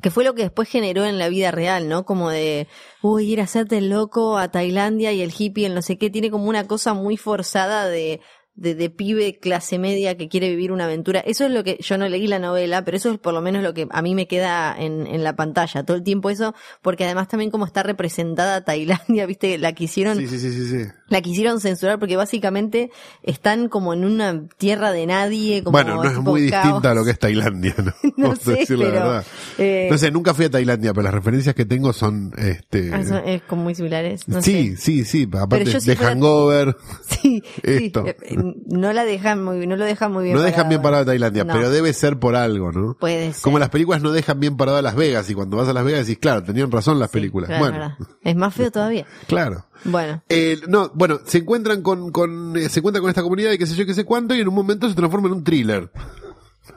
[0.02, 2.06] que fue lo que después generó en la vida real, ¿no?
[2.06, 2.68] Como de,
[3.02, 6.10] uy, ir a hacerte el loco a Tailandia y el hippie, el no sé qué,
[6.10, 8.22] tiene como una cosa muy forzada de,
[8.56, 11.20] de, de pibe clase media que quiere vivir una aventura.
[11.22, 13.64] Eso es lo que, yo no leí la novela, pero eso es por lo menos
[13.64, 17.06] lo que a mí me queda en, en la pantalla, todo el tiempo eso, porque
[17.06, 20.90] además también como está representada Tailandia, viste, la quisieron Sí, sí, sí, sí, sí.
[21.08, 22.92] la quisieron censurar porque básicamente
[23.24, 25.64] están como en una tierra de nadie.
[25.64, 26.66] Como Bueno, no es muy caos.
[26.66, 27.94] distinta a lo que es Tailandia, ¿no?
[28.18, 29.26] No Vamos a sé, la verdad.
[29.58, 33.04] eh, No sé, nunca fui a Tailandia, pero las referencias que tengo son, este, ah,
[33.04, 34.28] son- es como muy similares.
[34.28, 34.78] No sí, sé.
[34.78, 36.76] sí, sí, aparte de fuera- Hangover,
[37.10, 38.06] Sí, sí, Esto.
[38.08, 38.38] eh, eh,
[38.68, 40.36] no la dejan muy, no lo dejan muy bien.
[40.36, 40.70] no dejan parado.
[40.70, 41.54] bien parada Tailandia, No.
[41.54, 42.96] pero debe ser por algo, ¿no?
[43.00, 43.42] Puede ser.
[43.44, 45.84] Como las películas no dejan bien parado a Las Vegas, y cuando vas a Las
[45.84, 47.48] Vegas decís, claro, tenían razón las Sí, películas.
[47.50, 47.98] claro, bueno.
[48.24, 49.06] Es más feo todavía.
[49.28, 49.66] claro.
[49.84, 53.58] Bueno, Eh, no, bueno, se encuentran con, con eh, se encuentran con esta comunidad y
[53.58, 55.92] qué sé yo, qué sé cuánto, y en un momento se transforma en un thriller.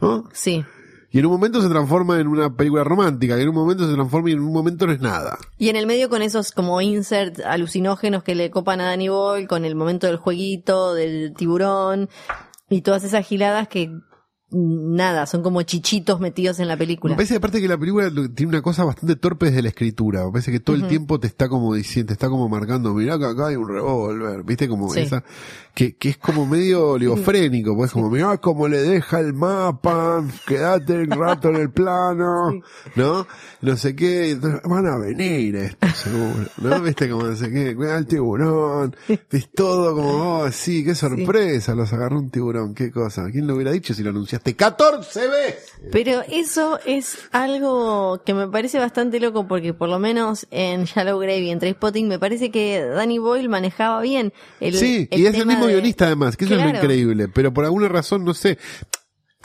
[0.00, 0.24] ¿no?
[0.32, 0.64] sí.
[1.14, 3.94] Y en un momento se transforma en una película romántica, y en un momento se
[3.94, 5.38] transforma y en un momento no es nada.
[5.58, 9.46] Y en el medio con esos como insert alucinógenos que le copan a Danny Boyle,
[9.46, 12.08] con el momento del jueguito, del tiburón,
[12.68, 13.92] y todas esas giladas que
[14.54, 17.16] nada, son como chichitos metidos en la Me película.
[17.16, 20.24] parece aparte que la película tiene una cosa bastante torpe desde la escritura.
[20.24, 23.18] Me parece que todo el tiempo te está como diciendo, te está como marcando, mirá
[23.18, 25.00] que acá hay un revólver, viste como Sí.
[25.00, 25.24] esa,
[25.74, 30.98] que, que es como medio oligofrénico, pues como, mirá cómo le deja el mapa, quédate
[31.02, 32.52] un rato en el plano,
[32.96, 33.26] ¿no?
[33.62, 36.80] No sé qué, entonces, van a venir estos seguro, ¿no?
[36.84, 41.74] Viste como no sé qué, cuida el tiburón, ves todo como, oh, sí, qué sorpresa,
[41.74, 45.72] los agarró un tiburón, qué cosa, ¿quién lo hubiera dicho si lo anunciaste 14 veces?
[45.90, 51.18] Pero eso es algo que me parece bastante loco porque por lo menos en Shallow
[51.18, 55.26] Grave y en Trainspotting me parece que Danny Boyle manejaba bien el Sí, el y
[55.26, 58.24] es el mismo de- guionista además, que eso es lo increíble, pero por alguna razón,
[58.24, 58.58] no sé,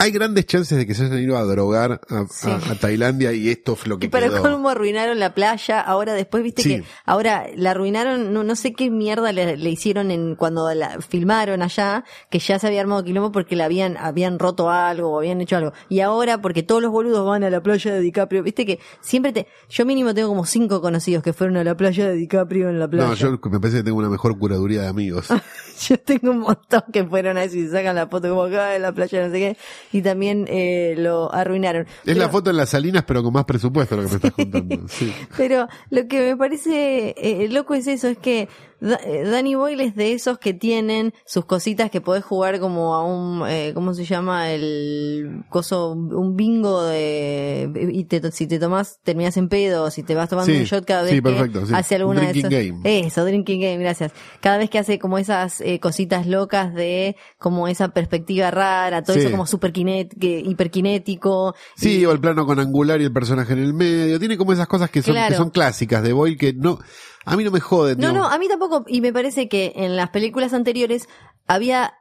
[0.00, 2.48] hay grandes chances de que se hayan ido a drogar a, a- Sí.
[2.50, 4.42] a Tailandia y esto fue lo que Y para quedó.
[4.42, 6.68] cómo arruinaron la playa, ahora después viste Sí.
[6.80, 11.00] que ahora la arruinaron, no, no sé qué mierda le, le hicieron en cuando la
[11.00, 15.18] filmaron allá, que ya se había armado quilombo porque la habían, habían roto algo o
[15.18, 15.72] habían hecho algo.
[15.88, 19.32] Y ahora porque todos los boludos van a la playa de DiCaprio, viste que siempre
[19.32, 22.78] te, yo mínimo tengo como cinco conocidos que fueron a la playa de DiCaprio en
[22.78, 23.06] la playa.
[23.08, 25.28] No, yo me parece que tengo una mejor curaduría de amigos.
[25.88, 28.92] Yo tengo un montón que fueron a y sacan la foto como acá en la
[28.92, 29.56] playa, no sé qué,
[29.92, 31.82] y también eh, lo arruinaron.
[31.82, 34.32] Es Pero- la foto en las salinas, pero con más presupuesto lo que me estás
[34.36, 34.88] contando.
[34.88, 35.12] Sí.
[35.36, 38.48] Pero lo que me parece eh, loco es eso, es que
[38.80, 43.46] Danny Boyle es de esos que tienen sus cositas que podés jugar como a un,
[43.48, 44.50] eh, ¿cómo se llama?
[44.50, 50.14] El coso, un bingo de, y te, si te tomás, terminás en pedo, si te
[50.14, 51.72] vas tomando Sí, un shot cada vez sí, que perfecto, sí.
[51.74, 52.66] hace Un alguna de drinking esas.
[52.82, 53.06] game.
[53.06, 54.12] Eso, drinking game, gracias.
[54.40, 59.16] Cada vez que hace como esas eh, cositas locas de como esa perspectiva rara, todo
[59.16, 61.54] eso como super hiperkinético.
[61.76, 64.18] Sí, o el plano con angular y el personaje en el medio.
[64.18, 65.30] Tiene como esas cosas que son, Claro.
[65.30, 66.78] que son clásicas de Boyle que no,
[67.24, 67.98] a mí no me joden.
[67.98, 68.28] No, digamos.
[68.28, 71.08] no, a mí tampoco, y me parece que en las películas anteriores
[71.46, 71.94] había,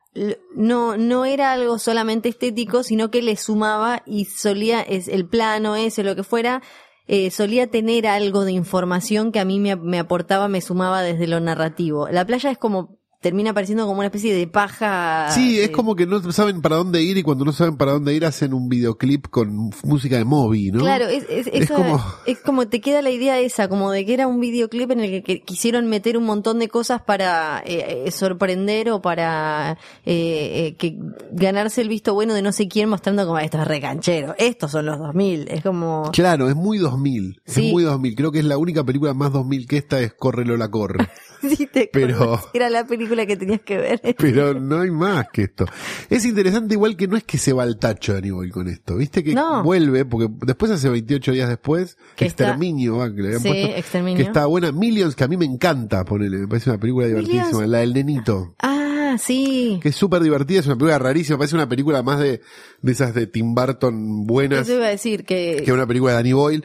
[0.56, 5.76] no, no era algo solamente estético, sino que le sumaba y solía, es el plano
[5.76, 6.62] ese, lo que fuera,
[7.08, 11.28] eh, solía tener algo de información que a mí me, me aportaba, me sumaba desde
[11.28, 12.08] lo narrativo.
[12.10, 15.30] La playa es como, termina pareciendo como una especie de paja.
[15.32, 17.92] Sí, es eh, como que no saben para dónde ir y cuando no saben para
[17.92, 20.80] dónde ir hacen un videoclip con música de Moby, ¿no?
[20.80, 24.06] Claro, es, es, Es esa- como- es como te queda la idea esa, como de
[24.06, 28.04] que era un videoclip en el que, quisieron meter un montón de cosas para eh,
[28.08, 30.98] eh, sorprender o para eh, eh, que
[31.32, 34.86] ganarse el visto bueno de no sé quién mostrando como esto es recanchero, estos son
[34.86, 36.10] los 2000, es como...
[36.14, 37.42] Claro, es muy 2000.
[37.46, 37.66] Sí.
[37.68, 38.16] Es muy 2000.
[38.16, 41.10] Creo que es la única película más 2000 que esta es Corre Lola Corre.
[41.58, 44.02] Sí, te Pero- Era la película que tenías que ver.
[44.18, 45.66] Pero no hay más que esto.
[46.10, 48.96] Es interesante igual que no es que se va al tacho Danny Boyle con esto.
[48.98, 49.64] Viste que No.
[49.64, 53.50] vuelve, porque después hace 28 días después, Que está- Exterminio, va, que le habían Sí,
[53.50, 54.18] puesto, Exterminio.
[54.18, 54.72] que está buena.
[54.72, 57.70] Millions, que a mí me encanta ponerle, me parece una película divertidísima, Millions.
[57.70, 58.56] la del nenito.
[58.60, 59.80] Ah, sí.
[59.82, 62.42] Que es súper divertida, es una película rarísima, parece una película más de,
[62.82, 65.62] de esas de Tim Burton buenas Eso iba a decir que...
[65.66, 66.64] que una película de Danny Boyle.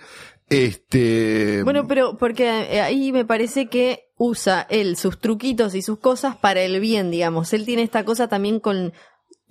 [0.50, 1.62] Este.
[1.64, 6.62] Bueno, pero porque ahí me parece que usa él sus truquitos y sus cosas para
[6.62, 7.53] el bien, digamos.
[7.53, 8.92] Él tiene esta cosa también con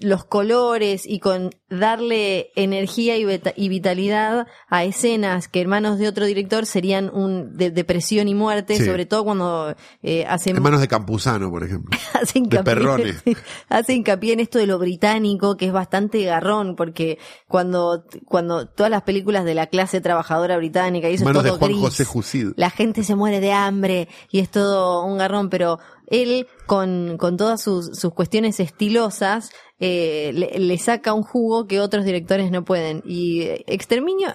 [0.04, 6.08] los colores y con darle energía y, vita- y vitalidad a escenas que hermanos de
[6.08, 8.86] otro director serían un de depresión y muerte, Sí.
[8.86, 11.98] sobre todo cuando eh, hacen Hermanos de Campuzano, por ejemplo.
[12.22, 13.24] hace hincapié, perrones.
[13.70, 18.92] hace hincapié en esto de lo británico, que es bastante garrón, porque cuando, cuando todas
[18.92, 22.06] las películas de la clase trabajadora británica y eso es de todo Juan gris, José
[22.06, 22.48] Jusid.
[22.56, 27.38] la gente se muere de hambre y es todo un garrón, pero él con, con
[27.38, 32.64] todas sus, sus cuestiones estilosas eh, le, le saca un jugo que otros directores no
[32.64, 33.02] pueden.
[33.06, 34.34] Y eh, Exterminio,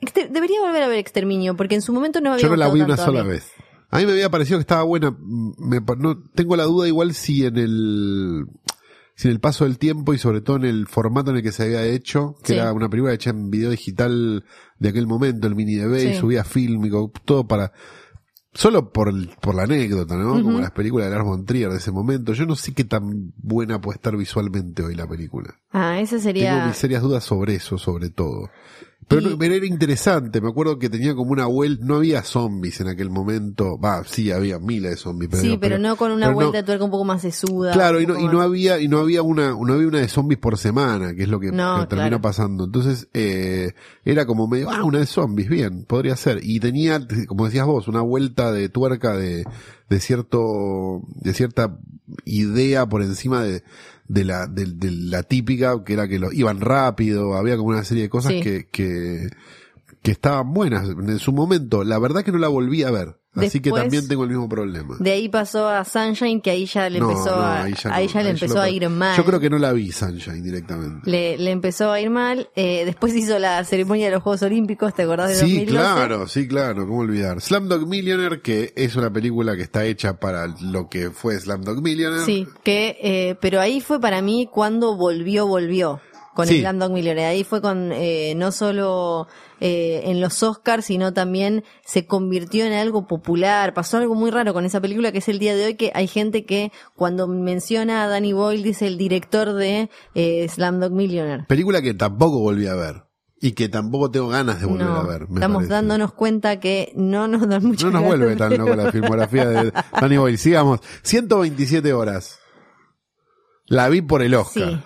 [0.00, 2.56] Exter- debería volver a ver Exterminio, porque en su momento no me había Yo no
[2.56, 3.50] la vi una sola vez.
[3.90, 5.16] A mí me había parecido que estaba buena.
[5.58, 8.44] Me pa- no, tengo la duda igual si en el
[9.14, 11.50] si en el paso del tiempo y sobre todo en el formato en el que
[11.52, 12.58] se había hecho, que Sí.
[12.58, 14.44] era una película hecha en video digital
[14.78, 16.18] de aquel momento, el mini DV, y Sí.
[16.20, 17.72] subía fílmico, todo para
[18.56, 20.42] solo por por la anécdota, ¿no?
[20.42, 22.32] Como las películas de Lars von Trier de ese momento.
[22.32, 25.54] Yo no sé qué tan buena puede estar visualmente hoy la película.
[25.70, 26.66] Ah, esa Tengo sería...
[26.66, 28.50] mis serias dudas sobre eso, sobre todo.
[29.08, 32.24] Pero, Y- no- pero era interesante, me acuerdo que tenía como una vuelta, no había
[32.24, 36.10] zombies en aquel momento, va, sí, había miles de zombies, pero, sí, pero, no con
[36.10, 37.72] una pero no- vuelta de tuerca un poco más sesuda.
[37.72, 40.08] Claro, y no, y no más- había, y no había una, no había una de
[40.08, 42.20] zombies por semana, que es lo que, No, que terminó claro.
[42.20, 42.64] pasando.
[42.64, 46.40] Entonces, eh, era como medio, ah, una de zombies, bien, podría ser.
[46.42, 49.44] Y tenía, como decías vos, una vuelta de tuerca de,
[49.88, 51.78] de cierto, de cierta
[52.24, 53.62] idea por encima de,
[54.08, 57.84] de la, de, de la típica, que era que lo, iban rápido, había como una
[57.84, 58.40] serie de cosas Sí.
[58.40, 59.28] que, que,
[60.06, 61.82] que estaban buenas en su momento.
[61.82, 63.16] La verdad que no la volví a ver.
[63.34, 64.94] Así que también tengo el mismo problema.
[65.00, 67.92] De ahí pasó a Sunshine, que ahí ya le No, empezó no, a, ahí ya,
[67.94, 69.16] ahí no, ya le ahí empezó lo a per- ir mal.
[69.16, 71.10] Yo creo que no la vi Sunshine directamente.
[71.10, 72.48] le, le empezó a ir mal.
[72.54, 75.66] Eh, después hizo la ceremonia de los Juegos Olímpicos, ¿te acordás de Sí, 2012?
[75.76, 77.40] claro, sí, claro, cómo olvidar.
[77.42, 82.24] Slumdog Millionaire, que es una película que está hecha para lo que fue Slumdog Millionaire.
[82.24, 86.00] Sí, que, eh, pero ahí fue para mí cuando volvió, volvió
[86.34, 86.56] con Sí.
[86.58, 87.28] el Slumdog Millionaire.
[87.28, 89.26] Ahí fue con, eh, no solo
[89.60, 93.72] eh, en los Oscars, sino también se convirtió en algo popular.
[93.74, 96.06] Pasó algo muy raro con esa película que es el día de hoy, que hay
[96.08, 101.44] gente que cuando menciona a Danny Boyle dice el director de eh, Slumdog Millionaire.
[101.48, 103.02] Película que tampoco volví a ver.
[103.38, 105.28] Y que tampoco tengo ganas de volver No, a ver.
[105.28, 105.72] me estamos parece.
[105.74, 109.72] dándonos cuenta que no nos dan mucho No nos vuelve tan loco la filmografía de
[110.00, 110.38] Danny Boyle.
[110.38, 110.80] Sigamos.
[111.02, 112.38] 127 horas.
[113.66, 114.82] La vi por el Oscar.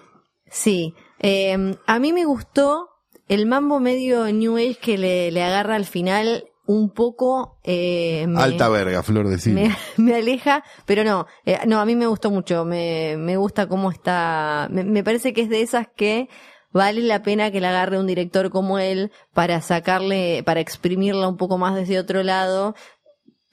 [0.46, 0.94] Sí, sí.
[1.20, 2.88] Eh, a mí me gustó
[3.30, 7.58] el mambo medio New Age que le, le agarra al final un poco...
[7.64, 9.68] Eh, me- Alta verga, Flor de Cine.
[9.68, 13.66] me, me aleja, pero no, eh, no, a mí me gustó mucho, me, me gusta
[13.66, 16.28] cómo está, me, me parece que es de esas que
[16.72, 21.36] vale la pena que la agarre un director como él para sacarle, para exprimirla un
[21.36, 22.74] poco más desde otro lado.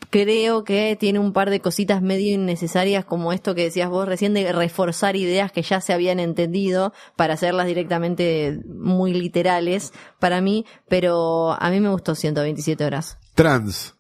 [0.10, 4.34] Creo que tiene un par de cositas medio innecesarias como esto que decías vos recién
[4.34, 10.66] de reforzar ideas que ya se habían entendido para hacerlas directamente muy literales para mí,
[10.88, 13.18] pero a mí me gustó 127 horas.
[13.36, 13.96] Trans.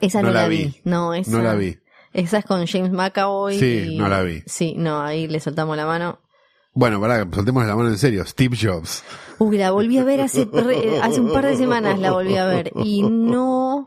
[0.00, 0.56] Esa no, No la, la vi.
[0.64, 0.80] vi.
[0.84, 1.78] No, esa, No la vi.
[2.12, 3.58] Esa es con James McAvoy.
[3.58, 4.42] Sí, y- no la vi.
[4.46, 6.20] Sí, no, ahí le soltamos la mano.
[6.74, 8.24] Bueno, pará, soltemos la mano en serio.
[8.26, 9.02] Steve Jobs.
[9.38, 10.46] Uy, la volví a ver hace,
[11.02, 12.70] hace un par de semanas, la volví a ver.
[12.84, 13.86] Y no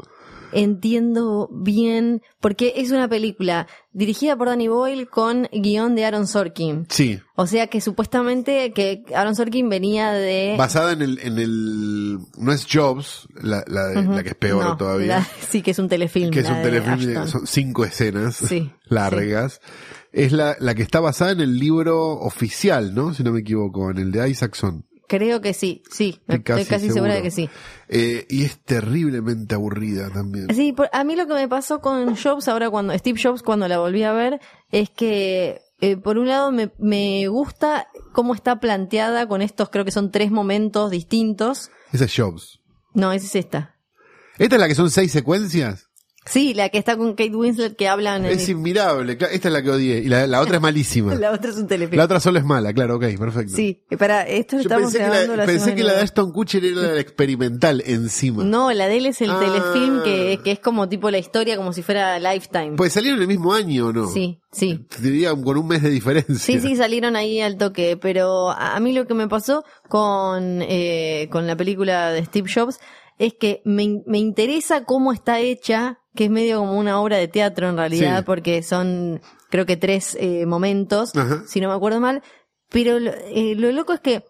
[0.51, 6.85] entiendo bien, porque es una película dirigida por Danny Boyle con guion de Aaron Sorkin.
[6.89, 7.19] Sí.
[7.35, 10.55] O sea que supuestamente que Aaron Sorkin venía de...
[10.57, 14.11] Basada en el, en el, no es Jobs, la, la, de- Ujú.
[14.13, 15.07] la que es peor No, todavía.
[15.19, 16.31] la- sí, que es un telefilm.
[16.31, 17.27] que es un telefilm, de- Ashton.
[17.27, 19.61] son cinco escenas Sí, largas.
[20.11, 23.13] Es la, la que está basada en el libro oficial, ¿no?
[23.13, 24.85] Si no me equivoco, en el de Isaacson.
[25.09, 27.49] Creo que sí, sí, Estoy estoy casi, casi segura de que sí.
[27.89, 30.53] Eh, y es terriblemente aburrida también.
[30.53, 33.67] Sí, por- a mí lo que me pasó con Jobs ahora cuando Steve Jobs cuando
[33.67, 34.39] la volví a ver
[34.71, 39.83] es que eh, por un lado me, me gusta cómo está planteada con estos creo
[39.83, 41.71] que son tres momentos distintos.
[41.91, 42.59] Esa es Jobs.
[42.93, 43.75] No, esa es esta.
[44.37, 45.88] ¿Esta es la que son seis secuencias?
[46.25, 49.17] Sí, la que está con Kate Winslet que hablan en Es inmirable.
[49.17, 49.97] Cla- Esta es la que odié.
[49.99, 51.15] Y la, la otra es malísima.
[51.19, 51.97] la otra es un telefilm.
[51.97, 53.55] La otra solo es mala, claro, ok, perfecto.
[53.55, 56.01] Sí, para esto Yo estamos pensé que, la, la pensé que la de.
[56.01, 58.43] Aston Kutcher era la experimental encima.
[58.43, 59.39] No, la de él es el Ah.
[59.39, 62.73] telefilm que, que es como tipo la historia como si fuera Lifetime.
[62.75, 64.07] Pues salieron el mismo año, ¿o no?
[64.07, 64.85] Sí, sí.
[64.89, 66.35] Te diría con un mes de diferencia.
[66.37, 70.61] Sí, sí, salieron ahí al toque, pero a a mí lo que me pasó con,
[70.61, 72.79] eh, con la película de Steve Jobs
[73.19, 77.27] es que me, me interesa cómo está hecha, que es medio como una obra de
[77.27, 78.23] teatro en realidad, Sí.
[78.25, 81.43] porque son creo que tres eh, momentos, Ajá.
[81.47, 82.23] si no me acuerdo mal,
[82.69, 84.23] pero eh, lo loco es que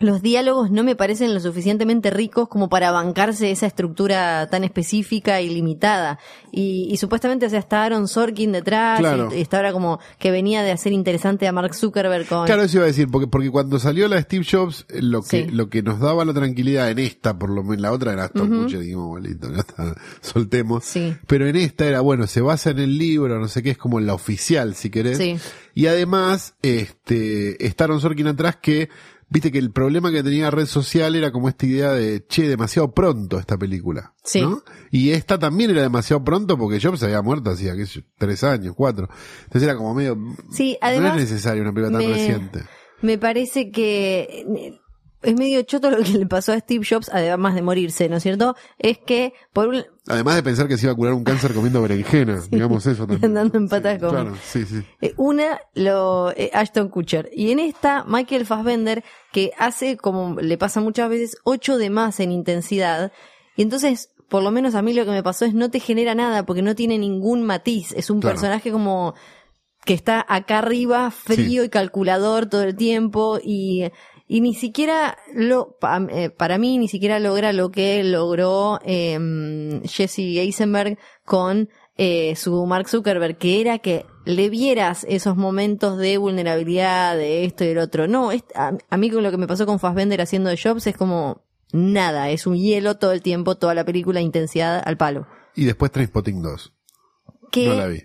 [0.00, 5.40] los diálogos no me parecen lo suficientemente ricos como para bancarse esa estructura tan específica
[5.40, 6.18] y limitada.
[6.50, 9.28] Y, y supuestamente, o sea, está Aaron Sorkin detrás, Claro.
[9.32, 12.46] y, y está ahora como que venía de hacer interesante a Mark Zuckerberg con...
[12.46, 15.44] Claro, eso iba a decir, porque, porque cuando salió la Steve Jobs, eh, lo que,
[15.44, 15.50] Sí.
[15.50, 18.48] lo que nos daba la tranquilidad en esta, por lo menos la otra era Aston
[18.48, 20.84] Kutcher, dijimos, bolito, ya está, soltemos.
[20.84, 21.14] Sí.
[21.26, 24.00] Pero en esta era, bueno, se basa en el libro, no sé qué, es como
[24.00, 25.18] la oficial, si querés.
[25.18, 25.36] Sí.
[25.74, 28.88] Y además, este, está Aaron Sorkin atrás que,
[29.30, 32.92] viste que el problema que tenía red social era como esta idea de, che, demasiado
[32.92, 34.12] pronto esta película.
[34.22, 34.42] Sí.
[34.42, 34.62] ¿no?
[34.90, 38.44] Y esta también era demasiado pronto porque Jobs había muerto hacía, qué sé yo, tres
[38.44, 39.08] años, cuatro.
[39.44, 40.18] Entonces era como medio,
[40.50, 41.14] Sí, además...
[41.14, 42.64] no es necesario una película tan me- reciente.
[43.02, 44.44] Me parece que
[45.22, 48.22] es medio choto lo que le pasó a Steve Jobs, además de morirse, ¿no es
[48.22, 48.56] cierto?
[48.78, 51.82] Es que, por un, Además de pensar que se iba a curar un cáncer comiendo
[51.82, 53.24] berenjena, digamos eso también.
[53.36, 54.82] andando en patas Sí, con- Claro, sí, sí.
[55.00, 57.28] Eh, Una, lo, eh, Ashton Kutcher.
[57.34, 62.18] Y en esta, Michael Fassbender, que hace, como le pasa muchas veces, ocho de más
[62.20, 63.12] en intensidad.
[63.56, 66.14] Y entonces, por lo menos a mí lo que me pasó es no te genera
[66.14, 67.92] nada, porque no tiene ningún matiz.
[67.92, 68.34] Es un Claro.
[68.36, 69.14] personaje como
[69.84, 71.66] que está acá arriba, frío Sí.
[71.66, 73.38] y calculador todo el tiempo.
[73.42, 73.84] Y,
[74.32, 75.76] y ni siquiera lo,
[76.10, 82.64] eh, para mí, ni siquiera logra lo que logró eh, Jesse Eisenberg con eh, su
[82.64, 87.78] Mark Zuckerberg, que era que le vieras esos momentos de vulnerabilidad, de esto y del
[87.78, 88.06] otro.
[88.06, 90.86] No, es- a, a mí con lo que me pasó con Fassbender haciendo de Jobs
[90.86, 95.26] es como nada, es un hielo todo el tiempo, toda la película, intensidad al palo.
[95.56, 96.72] Y después Trainspotting 2.
[97.50, 98.02] Que No la vi.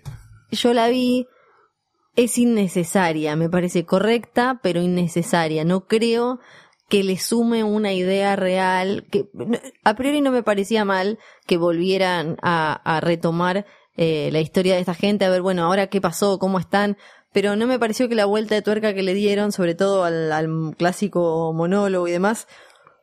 [0.50, 1.26] yo la vi,
[2.16, 5.64] es innecesaria, me parece correcta, pero innecesaria.
[5.64, 6.40] No creo
[6.88, 9.28] que le sume una idea real, que
[9.84, 14.80] a priori no me parecía mal que volvieran a, a retomar eh, la historia de
[14.80, 16.96] esta gente, a ver, bueno, ahora qué pasó, cómo están,
[17.32, 20.32] pero no me pareció que la vuelta de tuerca que le dieron, sobre todo al,
[20.32, 22.46] al clásico monólogo y demás,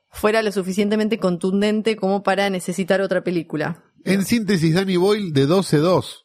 [0.10, 3.84] fuera lo suficientemente contundente como para necesitar otra película.
[4.06, 6.23] En síntesis, Danny Boyle de 12-2.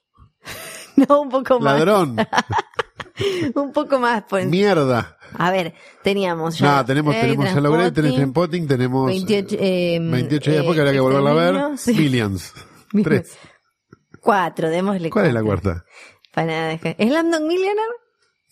[1.08, 1.74] No, un poco más.
[1.74, 2.16] Ladrón.
[3.54, 4.46] Un poco más, pues.
[4.46, 5.16] Mierda.
[5.34, 6.76] A ver, teníamos ya.
[6.76, 10.50] No, tenemos, eh, tenemos ya logré, tenés Trainspotting, Trainspotting, tenemos 28, eh, 28 días eh,
[10.58, 11.78] después que habría que volverla a ver.
[11.78, 11.94] Sí.
[11.94, 12.52] Millions.
[13.02, 13.36] Tres.
[14.20, 15.62] Cuatro, démosle ¿Cuál es la cuatro.
[15.72, 15.84] cuarta?
[16.34, 16.94] Para dejar.
[16.98, 17.92] ¿Es Landon Millionaire?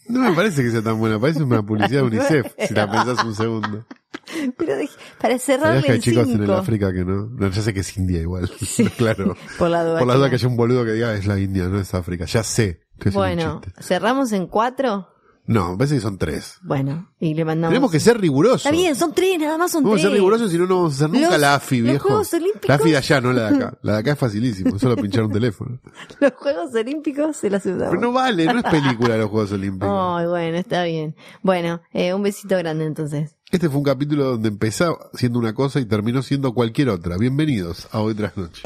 [0.09, 3.25] No me parece que sea tan buena, parece una publicidad de UNICEF, si la pensás
[3.25, 3.87] un segundo.
[4.57, 4.75] Pero
[5.21, 6.53] para ¿Sabías cerrarle que hay chicos en el cinco.
[6.55, 7.27] África que no?
[7.27, 8.51] No, ya sé que es India igual.
[8.97, 9.37] claro.
[9.59, 9.99] Por la duda.
[9.99, 12.25] Por la duda que haya un boludo que diga es la India, no es África.
[12.25, 15.09] Ya sé que es Bueno, cerramos en cuatro.
[15.49, 16.59] No, me parece que son tres.
[16.63, 17.71] Bueno, y le mandamos.
[17.73, 18.67] Tenemos que ser rigurosos.
[18.67, 20.11] Está bien, son tres, nada más son Vamos a tres.
[20.11, 22.09] ser rigurosos, si no, no vamos a hacer nunca Los- la AFI, los viejo.
[22.09, 23.79] Juegos Olímpicos- La AFI de allá, no la de acá.
[23.83, 25.79] La de acá es facilísimo, solo pinchar un teléfono.
[26.21, 27.85] Los Juegos Olímpicos se los usamos.
[27.91, 29.89] Pero no vale, no es película los Juegos Olímpicos.
[30.21, 31.15] Ay, bueno, está bien.
[31.43, 33.37] Bueno, eh, un besito grande entonces.
[33.53, 37.17] Este fue un capítulo donde empezó siendo una cosa y terminó siendo cualquier otra.
[37.19, 38.63] Bienvenidos a Hoy Tras Noche.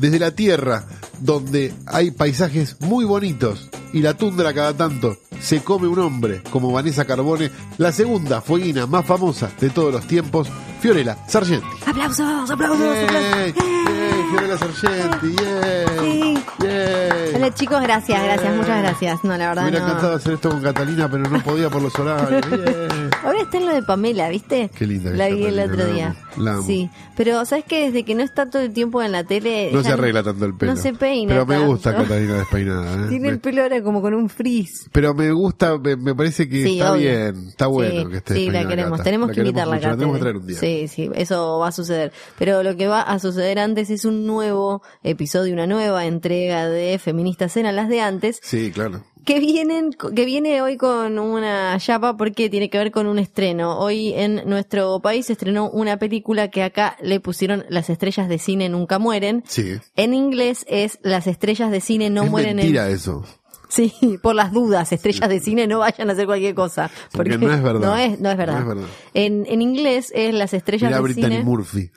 [0.00, 0.86] Desde la Tierra,
[1.24, 6.70] donde hay paisajes muy bonitos y la tundra cada tanto, se come un hombre como
[6.70, 10.48] Vanessa Carbone, la segunda fueguina más famosa de todos los tiempos,
[10.80, 11.66] Fiorella Sargenti.
[11.86, 13.54] ¡Aplausos, aplausos, aplausos!
[13.56, 14.03] ¡Yay!
[14.30, 15.86] Fiorella Sargenti, ¡yay!
[15.98, 16.34] Sí.
[16.60, 17.34] ¡Yay!
[17.34, 19.24] Hola chicos, gracias, gracias, muchas gracias.
[19.24, 19.86] No, la Me verdad hubiera no.
[19.88, 22.42] encantado hacer esto con Catalina, pero no podía por los horarios.
[23.24, 24.70] Ahora está en lo de Pamela, ¿viste?
[24.76, 26.06] Qué linda que La vi el otro día.
[26.34, 26.62] amo, la amo.
[26.66, 27.86] Sí, pero ¿sabes qué?
[27.86, 29.70] Desde que no está todo el tiempo en la tele...
[29.72, 30.74] No se arregla tanto el pelo.
[30.74, 31.70] No se peina Pero me tanto.
[31.70, 32.92] gusta Catalina despeinada.
[33.04, 33.06] ¿eh?
[33.08, 34.88] Tiene el Me- pelo ahora como con un frizz.
[34.92, 37.02] Pero me gusta, me, me parece que Sí, está obvio.
[37.10, 38.92] bien, está bueno sí, que esté Sí, la queremos.
[38.92, 39.04] Cata.
[39.04, 39.96] Tenemos La que invitarla mucho, la acá.
[39.98, 40.58] tenemos que traer un día.
[40.58, 42.12] Sí, sí, eso va a suceder.
[42.38, 46.98] Pero lo que va a suceder antes es un nuevo episodio, una nueva entrega de
[46.98, 49.02] Feministas eran las de antes, Sí, claro.
[49.24, 53.78] que vienen, que viene hoy con una chapa porque tiene que ver con un estreno.
[53.78, 58.38] Hoy en nuestro país se estrenó una película que acá le pusieron las estrellas de
[58.38, 59.42] cine nunca mueren.
[59.46, 59.76] Sí.
[59.96, 63.24] En inglés es las estrellas de cine no es mueren en mentira eso.
[63.70, 63.92] Sí,
[64.22, 66.90] por las dudas, estrellas de cine no vayan a hacer cualquier cosa.
[67.10, 67.80] Porque no es verdad.
[67.88, 68.54] No es, no es verdad.
[68.54, 68.84] No es verdad.
[69.14, 71.42] En, en inglés es las estrellas Mira de Brittany cine.
[71.42, 71.90] Murphy.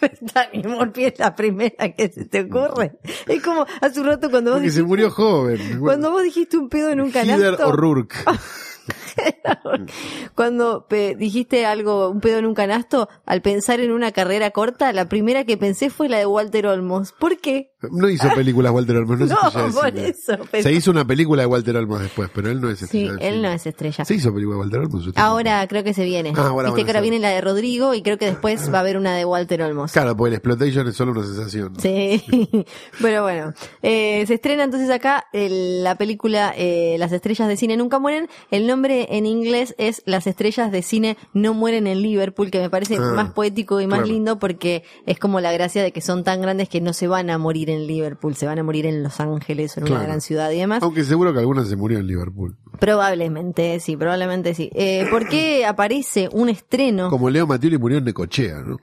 [0.00, 2.92] Brittany Murphy es la primera que se te ocurre.
[3.26, 5.80] Es como hace un rato cuando vos Porque se dijiste, murió joven.
[5.80, 7.68] cuando vos dijiste un pedo en un Heather canasto.
[7.68, 8.16] O'Rourke.
[10.34, 10.86] Cuando
[11.18, 15.44] dijiste algo, un pedo en un canasto, al pensar en una carrera corta, la primera
[15.44, 17.12] que pensé fue la de Walter Olmos.
[17.12, 17.72] ¿Por qué?
[17.90, 21.46] No hizo películas Walter Olmos, no, No, por eso, pero- Se hizo una película de
[21.46, 24.04] Walter Olmos después, pero él no es Sí, estrella de él no es estrella.
[24.04, 25.08] Se hizo película de Walter Olmos.
[25.16, 26.32] Ahora creo que se viene.
[26.36, 28.80] Ah, ahora Viste que ahora viene la de Rodrigo y creo que después va a
[28.80, 29.92] haber una de Walter Olmos.
[29.92, 31.74] Claro, porque el Exploitation es solo una sensación.
[31.80, 32.22] Sí,
[33.02, 37.76] pero bueno, eh, se estrena entonces acá el- la película eh, Las estrellas de cine
[37.76, 38.28] nunca mueren.
[38.50, 42.70] El nombre en inglés es Las estrellas de cine no mueren en Liverpool, que me
[42.70, 44.12] parece Ah, más poético y más claro.
[44.12, 47.30] lindo porque es como la gracia de que son tan grandes que no se van
[47.30, 50.20] a morir en Liverpool, se van a morir en Los Ángeles o en una gran
[50.20, 50.82] ciudad y demás.
[50.82, 52.56] Aunque seguro que alguna se murió en Liverpool.
[52.78, 54.70] Probablemente sí, probablemente sí.
[54.74, 57.08] Eh, ¿Por qué aparece un estreno?
[57.10, 58.76] Como Leo Mattioli murió en Necochea, ¿no?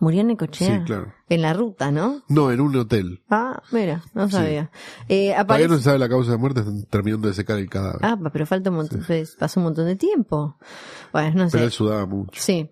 [0.00, 0.78] Murió en Necochea.
[0.78, 1.12] Sí, claro.
[1.28, 2.22] En la ruta, ¿no?
[2.28, 3.22] No, en un hotel.
[3.30, 4.70] Ah, mira, no sabía.
[5.08, 8.00] Eh, Todavía no se sabe la causa de muerte, están terminando de secar el cadáver.
[8.02, 10.56] Ah, pero falta un montón, pues, pasó un montón de tiempo.
[11.12, 11.52] Bueno, no sé.
[11.56, 12.40] Pero él sudaba mucho.
[12.40, 12.70] Sí.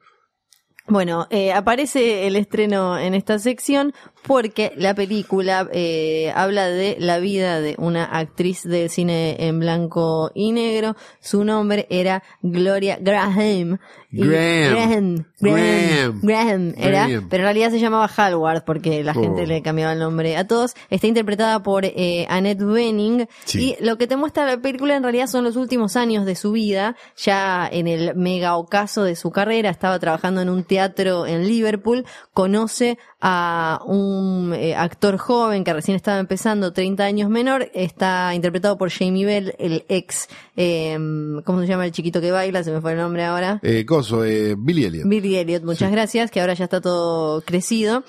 [0.87, 3.95] Bueno, eh, aparece el estreno en esta sección
[4.27, 10.31] porque la película eh, habla de la vida de una actriz de cine en blanco
[10.35, 10.97] y negro.
[11.21, 13.79] Su nombre era Gloria Graham.
[14.11, 14.75] Graham.
[14.75, 15.25] Graham.
[15.41, 16.21] Graham.
[16.21, 16.21] Graham.
[16.23, 17.29] Graham era, Graham.
[17.29, 19.21] pero en realidad se llamaba Hallward porque la Oh.
[19.23, 20.75] gente le cambiaba el nombre a todos.
[20.91, 23.77] Está interpretada por eh, Annette Bening Sí.
[23.79, 26.53] y lo que te muestra la película en realidad son los últimos años de su
[26.53, 31.47] vida, ya en el mega ocaso de su carrera, estaba trabajando en un teatro en
[31.47, 34.14] Liverpool, conoce a un
[34.55, 39.55] eh, actor joven que recién estaba empezando, 30 años menor, está interpretado por Jamie Bell,
[39.59, 40.97] el ex, eh,
[41.45, 42.65] ¿cómo se llama el chiquito que baila?
[42.65, 43.61] Se me fue el nombre ahora.
[43.63, 45.09] Eh, coso, eh, Billy Elliot.
[45.09, 48.05] Billy Elliot, muchas gracias, que ahora ya está todo crecido.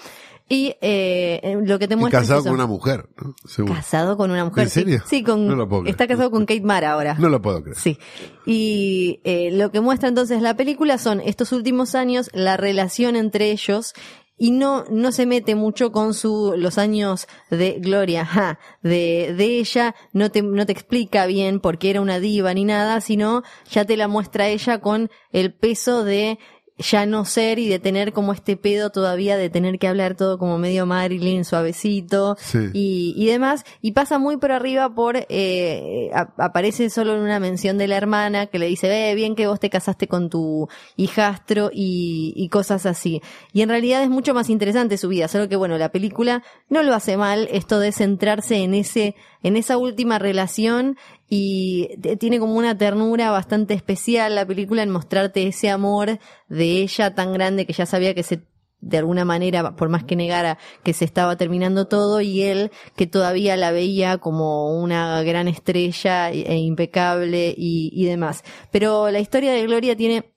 [0.47, 3.65] Y eh, lo que te y muestra casado es con una mujer, ¿no?
[3.65, 4.65] Casado con una mujer.
[4.65, 4.79] ¿En sí.
[4.81, 5.01] serio?
[5.07, 5.93] Sí, con, No lo puedo creer.
[5.93, 7.15] está casado con Kate Mara ahora.
[7.17, 7.77] No lo puedo creer.
[7.79, 7.97] Sí.
[8.45, 13.49] Y eh, lo que muestra entonces la película son estos últimos años, la relación entre
[13.49, 13.95] ellos.
[14.37, 19.59] Y no, no se mete mucho con su, los años de gloria, ajá, de, de
[19.59, 23.43] ella, no te, no te explica bien por qué era una diva ni nada, sino
[23.71, 26.37] ya te la muestra ella con el peso de
[26.77, 30.37] ya no ser y de tener como este pedo todavía de tener que hablar todo
[30.37, 32.69] como medio Marilyn, suavecito Sí.
[32.73, 33.63] y, y demás.
[33.81, 37.95] Y pasa muy por arriba por, eh, a- aparece solo en una mención de la
[37.95, 40.67] hermana que le dice, ve, bien que vos te casaste con tu
[40.97, 43.21] hijastro y, y cosas así.
[43.53, 46.83] Y en realidad es mucho más interesante su vida, solo que bueno, la película no
[46.83, 49.15] lo hace mal esto de centrarse en ese,
[49.45, 50.97] en esa última relación
[51.29, 51.89] y
[52.19, 56.17] tiene como una ternura bastante especial la película en mostrarte ese amor
[56.49, 58.41] de ella tan grande que ya sabía que se
[58.81, 63.07] de alguna manera, por más que negara que se estaba terminando todo, y él que
[63.07, 68.43] todavía la veía como una gran estrella e impecable y, y demás.
[68.71, 70.34] Pero la historia de Gloria tiene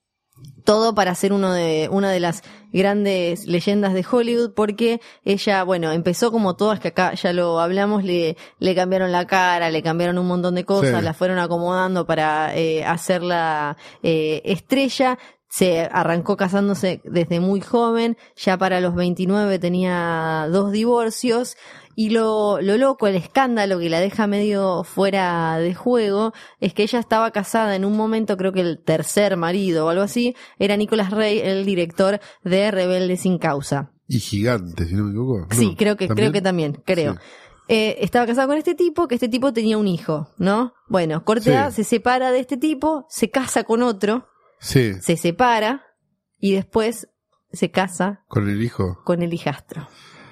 [0.68, 2.42] todo para ser uno de, una de las
[2.74, 8.04] grandes leyendas de Hollywood, porque ella, bueno, empezó como todas, que acá ya lo hablamos,
[8.04, 11.04] le, le cambiaron la cara, le cambiaron un montón de cosas, Sí.
[11.06, 15.18] la fueron acomodando para eh, hacerla eh, estrella.
[15.48, 21.56] Se arrancó casándose desde muy joven, ya para los 29 tenía dos divorcios
[22.00, 26.84] y lo, lo loco, el escándalo que la deja medio fuera de juego, es que
[26.84, 30.76] ella estaba casada en un momento, creo que el tercer marido o algo así, era
[30.76, 33.90] Nicolas Rey, el director de Rebelde sin causa.
[34.06, 35.48] Y gigante, si no me equivoco.
[35.50, 35.56] ¿no?
[35.56, 36.26] Sí, creo que, ¿También?
[36.28, 37.14] creo que también, creo.
[37.14, 37.18] Sí.
[37.66, 40.74] Eh, estaba casada con este tipo, que este tipo tenía un hijo, ¿no?
[40.86, 41.52] Bueno, corte Sí.
[41.52, 44.28] A, se separa de este tipo, se casa con otro,
[44.60, 45.84] Sí, se separa
[46.38, 47.08] y después
[47.52, 49.00] se casa con el hijo.
[49.04, 49.88] con el hijastro.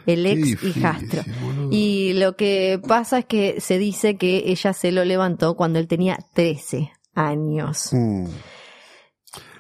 [0.07, 1.23] El ex hijastro.
[1.67, 1.77] Boludo.
[1.81, 5.89] Y lo que pasa es que se dice que ella se lo levantó cuando él
[5.89, 7.91] tenía 13 años.
[7.93, 8.27] Mm.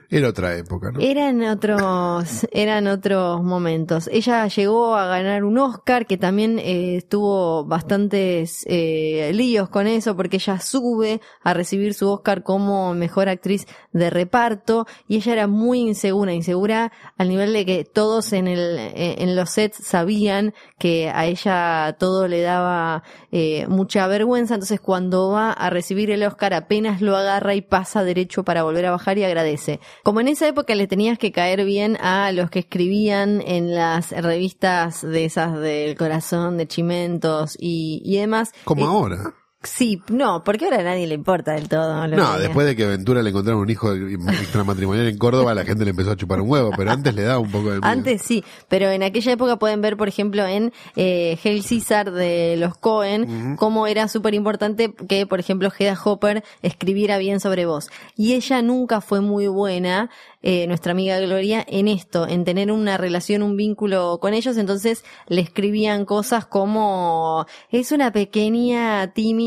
[0.08, 1.00] Era otra época, ¿no?
[1.00, 4.08] Eran otros, eran otros momentos.
[4.12, 10.16] Ella llegó a ganar un Oscar, que también eh, tuvo bastantes eh, líos con eso,
[10.16, 15.46] porque ella sube a recibir su Oscar como mejor actriz de reparto, y ella era
[15.46, 20.54] muy insegura, insegura al nivel de que todos en el, eh, en los sets sabían
[20.78, 23.02] que a ella todo le daba
[23.32, 28.04] eh, mucha vergüenza, entonces cuando va a recibir el Oscar apenas lo agarra y pasa
[28.04, 29.80] derecho para volver a bajar y agradece.
[30.06, 34.12] Como en esa época le tenías que caer bien a los que escribían en las
[34.12, 38.52] revistas de esas del corazón, de Chimentos y, y demás.
[38.62, 39.34] Como eh, ahora.
[39.62, 42.06] Sí, no, porque ahora a nadie le importa del todo.
[42.06, 45.90] No, después de que Ventura le encontraron un hijo extramatrimonial en Córdoba, la gente le
[45.90, 47.86] empezó a chupar un huevo, pero antes le daba un poco de miedo.
[47.86, 52.56] Antes sí, pero en aquella época pueden ver, por ejemplo, en eh, Hail Caesar de
[52.58, 57.88] los Cohen, cómo era súper importante que, por ejemplo, Hedda Hopper escribiera bien sobre vos.
[58.14, 60.10] Y ella nunca fue muy buena,
[60.42, 65.02] eh, nuestra amiga Gloria, en esto, en tener una relación, un vínculo con ellos, entonces
[65.26, 69.45] le escribían cosas como, es una pequeña, tímida,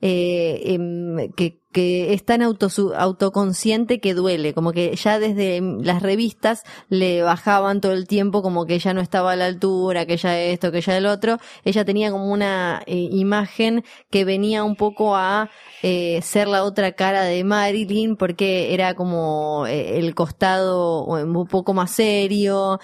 [0.00, 6.00] eh, em, que que es tan autosu- autoconsciente que duele, como que ya desde las
[6.00, 10.14] revistas le bajaban todo el tiempo como que ella no estaba a la altura, que
[10.14, 14.74] ella esto, que ella el otro, ella tenía como una eh, imagen que venía un
[14.76, 15.50] poco a
[15.82, 21.46] eh, ser la otra cara de Marilyn porque era como eh, el costado eh, un
[21.46, 22.80] poco más serio,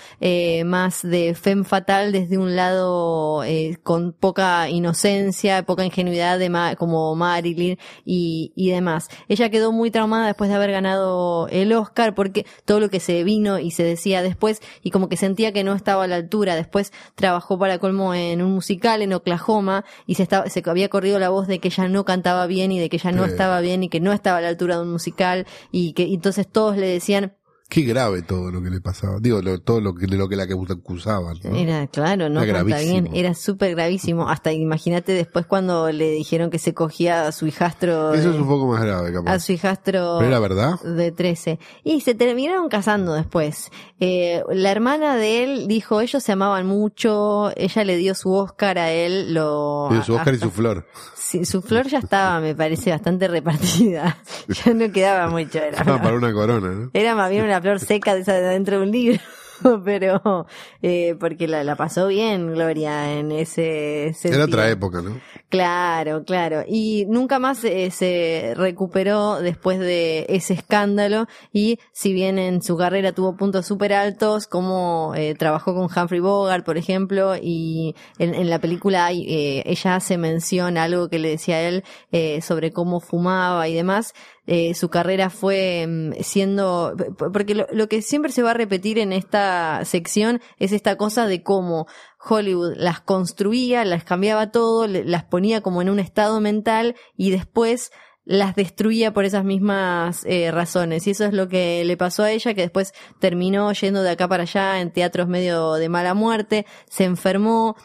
[0.67, 3.43] más de femme fatal desde un lado
[3.83, 9.09] con poca inocencia, poca ingenuidad de Ma- como Marilyn y, y demás.
[9.29, 13.23] Ella quedó muy traumada después de haber ganado el Oscar porque todo lo que se
[13.23, 16.57] vino y se decía después y como que sentía que no estaba a la altura.
[16.57, 21.19] Después trabajó para colmo en un musical en Oklahoma y se estaba, se había corrido
[21.21, 23.31] la voz de que ella no cantaba bien y de que ella no Sí.
[23.31, 26.15] estaba bien y que no estaba a la altura de un musical y que y
[26.15, 27.35] entonces todos le decían
[27.73, 29.17] Qué grave todo lo que le pasaba.
[29.19, 31.39] Digo, lo- todo lo que, lo que la que acusaban.
[31.43, 31.57] ¿no?
[31.57, 34.29] Era, claro, no Era bien, era súper gravísimo.
[34.29, 38.41] Hasta imagínate después cuando le dijeron que se cogía a su hijastro, Eso de- es
[38.43, 39.39] un poco más grave, a capaz.
[39.39, 40.81] su hijastro ¿Pero era verdad?
[40.83, 41.59] de 13.
[41.83, 43.71] Y se terminaron casando después.
[44.01, 48.77] Eh, la hermana de él dijo, ellos se amaban mucho, ella le dio su Oscar
[48.79, 49.87] a él, lo...
[49.89, 50.87] Tiene su Oscar y su flor.
[51.17, 54.19] Sí, su flor ya estaba, me parece, bastante repartida.
[54.49, 56.03] ya no quedaba mucho Ah, flor.
[56.03, 56.91] para una corona, ¿no?
[56.93, 59.21] Era más bien una flor seca de dentro de un libro.
[59.85, 60.47] Pero,
[60.83, 64.43] eh, porque la, la pasó bien Gloria en ese sentido.
[64.43, 65.21] Era otra época, ¿no?
[65.49, 66.65] Claro, claro.
[66.67, 72.77] Y nunca más eh, se recuperó después de ese escándalo y si bien en su
[72.77, 78.35] carrera tuvo puntos súper altos, como eh, trabajó con Humphrey Bogart, por ejemplo, y en,
[78.35, 81.85] en la película hay, eh, ella hace mención a algo que le decía a él
[82.13, 84.15] eh, sobre cómo fumaba y demás,
[84.47, 86.97] eh, su carrera fue mm, siendo,
[87.33, 91.43] porque lo, que siempre se va a repetir en esta sección es esta cosa de
[91.43, 91.87] cómo
[92.19, 97.93] Hollywood las construía, las cambiaba todo, las ponía como en un estado mental y después
[98.25, 101.07] las destruía por esas mismas eh, razones.
[101.07, 104.29] Y eso es lo que le pasó a ella, que después terminó yendo de acá
[104.29, 107.77] para allá en teatros medio de mala muerte, se enfermó,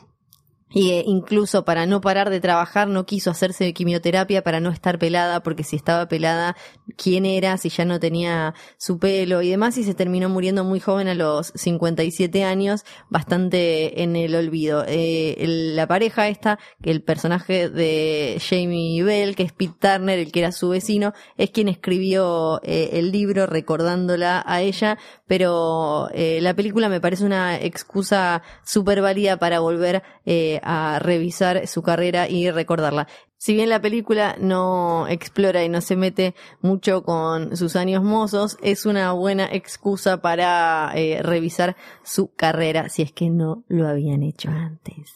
[0.69, 4.99] y eh, incluso para no parar de trabajar no quiso hacerse quimioterapia para no estar
[4.99, 6.55] pelada, porque si estaba pelada,
[6.97, 7.57] ¿quién era?
[7.57, 11.13] Si ya no tenía su pelo y demás, y se terminó muriendo muy joven a
[11.15, 14.83] los 57 años, bastante en el olvido.
[14.87, 20.31] Eh, el- la pareja esta, el personaje de Jamie Bell, que es Pete Turner, el
[20.31, 24.97] que era su vecino, es quien escribió eh, el libro recordándola a ella,
[25.27, 31.67] pero eh, la película me parece una excusa súper válida para volver eh, a revisar
[31.67, 33.07] su carrera y recordarla.
[33.37, 38.57] Si bien la película no explora y no se mete mucho con sus años mozos,
[38.61, 44.23] es una buena excusa para eh, revisar su carrera si es que no lo habían
[44.23, 45.13] hecho antes.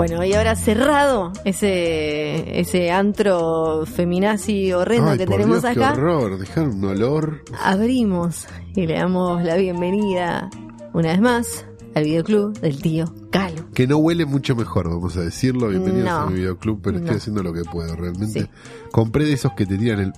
[0.00, 5.92] Bueno, y ahora cerrado ese, ese antro feminazi horrendo Ay, que por tenemos Dios, acá,
[5.92, 7.44] Qué horror, dejaron un olor.
[7.62, 10.48] abrimos y le damos la bienvenida
[10.94, 13.70] una vez más al videoclub del tío Calo.
[13.74, 15.68] Que no huele mucho mejor, vamos a decirlo.
[15.68, 16.16] Bienvenidos No.
[16.20, 18.40] a mi videoclub, pero estoy haciendo lo que puedo, realmente.
[18.44, 18.48] Sí.
[18.92, 20.12] Compré de esos que te tiran el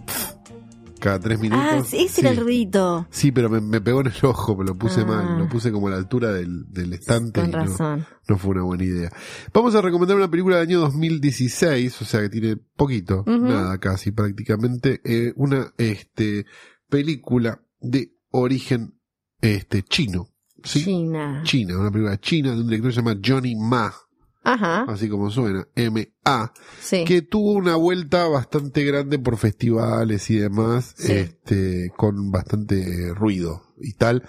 [1.02, 1.64] cada tres minutos.
[1.68, 2.42] Ah, sí, ese era el Sí.
[2.42, 3.06] ruidito.
[3.10, 5.04] Sí, pero me, me pegó en el ojo, me lo puse Ah.
[5.06, 7.40] mal, lo puse como a la altura del, del estante.
[7.40, 8.06] Con no- razón.
[8.28, 9.10] No, fue una buena idea.
[9.52, 14.12] Vamos a recomendar una película del año 2016, o sea que tiene poquito, nada casi
[14.12, 16.46] prácticamente, eh, una este
[16.88, 18.94] película de origen
[19.40, 20.28] este chino.
[20.62, 20.84] ¿sí?
[20.84, 21.40] China.
[21.44, 23.92] China, una película china de un director que se llama Johnny Ma,
[24.44, 24.82] Ajá.
[24.88, 27.04] así como suena, M-A, Sí.
[27.04, 31.12] que tuvo una vuelta bastante grande por festivales y demás, Sí.
[31.12, 34.22] este, con bastante ruido y tal,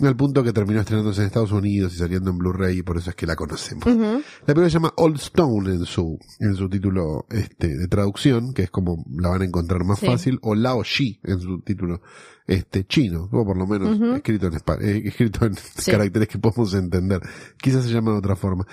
[0.00, 3.10] al punto que terminó estrenándose en Estados Unidos y saliendo en Blu-ray y por eso
[3.10, 3.84] es que la conocemos.
[3.86, 8.62] La película se llama Old Stone en su, en su título este, de traducción, que
[8.62, 10.06] es como la van a encontrar más Sí.
[10.06, 12.00] fácil, o Lao Shi en su título
[12.46, 15.90] este, chino, o por lo menos escrito en, eh, escrito en Sí.
[15.90, 17.20] caracteres que podemos entender.
[17.60, 18.66] Quizás se llama de otra forma.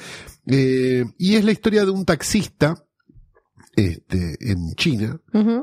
[0.48, 2.84] Eh, y es la historia de un taxista
[3.76, 5.20] este, en China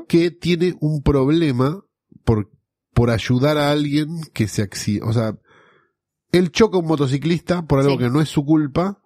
[0.07, 1.83] que tiene un problema
[2.23, 2.49] por,
[2.95, 5.05] por ayudar a alguien que se accidenta.
[5.07, 5.35] O sea,
[6.31, 7.97] él choca a un motociclista por algo Sí.
[7.99, 8.99] que no es su culpa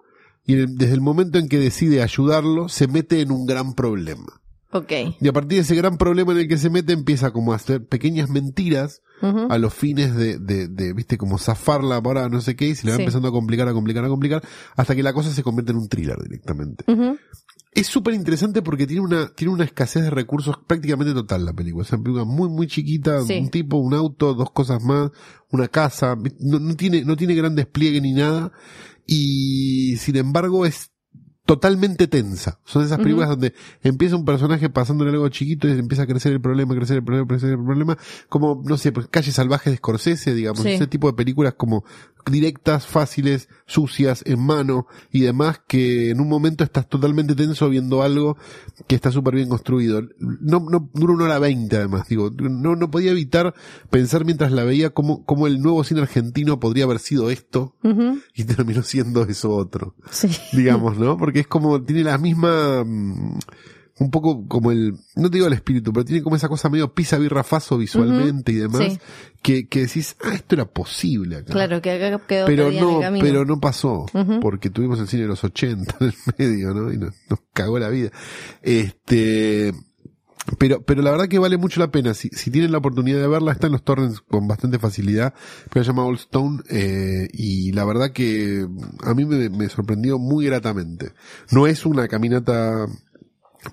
[0.46, 4.42] y desde el momento en que decide ayudarlo se mete en un gran problema.
[4.72, 4.92] Ok.
[5.20, 7.56] Y a partir de ese gran problema en el que se mete empieza como a
[7.56, 12.56] hacer pequeñas mentiras a los fines de, de, de, viste, como zafarla para no sé
[12.56, 13.02] qué y se le va Sí.
[13.02, 14.44] empezando a complicar, a complicar, a complicar
[14.78, 16.86] hasta que la cosa se convierte en un thriller directamente.
[17.72, 21.84] Es súper interesante porque tiene una, tiene una escasez de recursos prácticamente total la película.
[21.86, 23.38] Es una película muy, muy chiquita, Sí.
[23.40, 25.12] un tipo, un auto, dos cosas más,
[25.52, 28.52] una casa, no, no tiene, no tiene gran despliegue ni nada,
[29.06, 30.92] y sin embargo es
[31.46, 32.60] totalmente tensa.
[32.64, 36.40] Son esas películas donde empieza un personaje pasándole algo chiquito y empieza a crecer el
[36.42, 37.98] problema, crecer el problema, crecer el problema,
[38.30, 40.70] como, no sé, pues Calle Salvaje de Scorsese, digamos, Sí.
[40.70, 41.84] ese tipo de películas como
[42.30, 48.02] directas, fáciles, sucias, en mano y demás, que en un momento estás totalmente tenso viendo
[48.04, 48.38] algo
[48.88, 50.02] que está súper bien construido.
[50.20, 53.54] No, no, dura una hora veinte además, digo, no, no podía evitar
[53.90, 57.76] pensar mientras la veía cómo, cómo el nuevo cine argentino podría haber sido esto
[58.34, 60.28] y terminó siendo eso otro Sí.
[60.54, 61.18] digamos, ¿no?
[61.18, 63.40] Porque es como, tiene la misma, mm,
[64.00, 66.94] un poco como el, no te digo el espíritu, pero tiene como esa cosa medio
[66.94, 69.00] pisa birra faso visualmente y demás, Sí.
[69.42, 71.54] que, que decís, ah, esto era posible acá.
[71.54, 74.06] Claro, que acá quedó Pero perdida en el no, pero no pasó,
[74.42, 76.92] porque tuvimos el cine de los 80 en el medio, ¿no?
[76.94, 78.12] Y nos, nos cagó la vida.
[78.62, 79.74] Este,
[80.58, 82.14] pero, pero la verdad que vale mucho la pena.
[82.14, 85.34] Si, si tienen la oportunidad de verla, está en los torrents con bastante facilidad.
[85.72, 88.66] Pero se llama Old Stone, eh, y la verdad que
[89.04, 91.12] a mí me, me sorprendió muy gratamente.
[91.52, 92.88] No es una caminata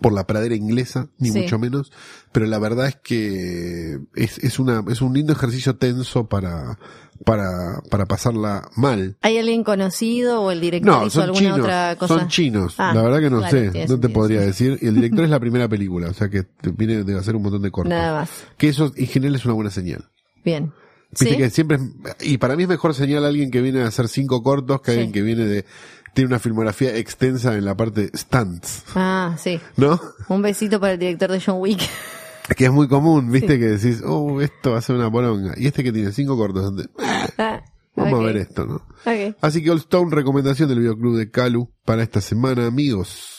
[0.01, 1.41] por la pradera inglesa, ni Sí.
[1.43, 1.93] mucho menos,
[2.33, 6.79] pero la verdad es que es, es una, es un lindo ejercicio tenso para,
[7.25, 9.17] para, para pasarla mal.
[9.23, 11.61] ¿Hay alguien conocido o el director No, hizo son alguna chinos.
[11.61, 12.19] otra cosa?
[12.19, 12.75] Son chinos.
[12.79, 13.87] Ah, la verdad que no claro, sé.
[13.89, 14.79] No te podría decir.
[14.83, 16.09] Y el director es la primera película.
[16.09, 17.91] O sea que viene de hacer un montón de cortos.
[17.91, 18.31] Nada más.
[18.59, 20.11] Que eso en general es una buena señal.
[20.45, 20.73] Bien.
[21.13, 21.37] Viste ¿Sí?
[21.37, 24.43] que siempre es- y para mí es mejor señal alguien que viene a hacer cinco
[24.43, 24.97] cortos que Sí.
[24.99, 25.65] alguien que viene de,
[26.17, 28.85] tiene una filmografía extensa en la parte stunts.
[28.95, 29.61] Ah, sí.
[29.77, 30.01] ¿No?
[30.31, 31.83] Un besito para el director de John Wick.
[32.57, 35.53] Que es muy común, viste, que decís, oh, esto va a ser una poronga.
[35.59, 36.89] Y este que tiene cinco cortos, donde,
[37.37, 37.61] "Ah,
[37.95, 38.83] vamos a ver esto, ¿no?
[39.43, 43.36] Así que All Stone, recomendación del videoclub de Calu para esta semana, amigos.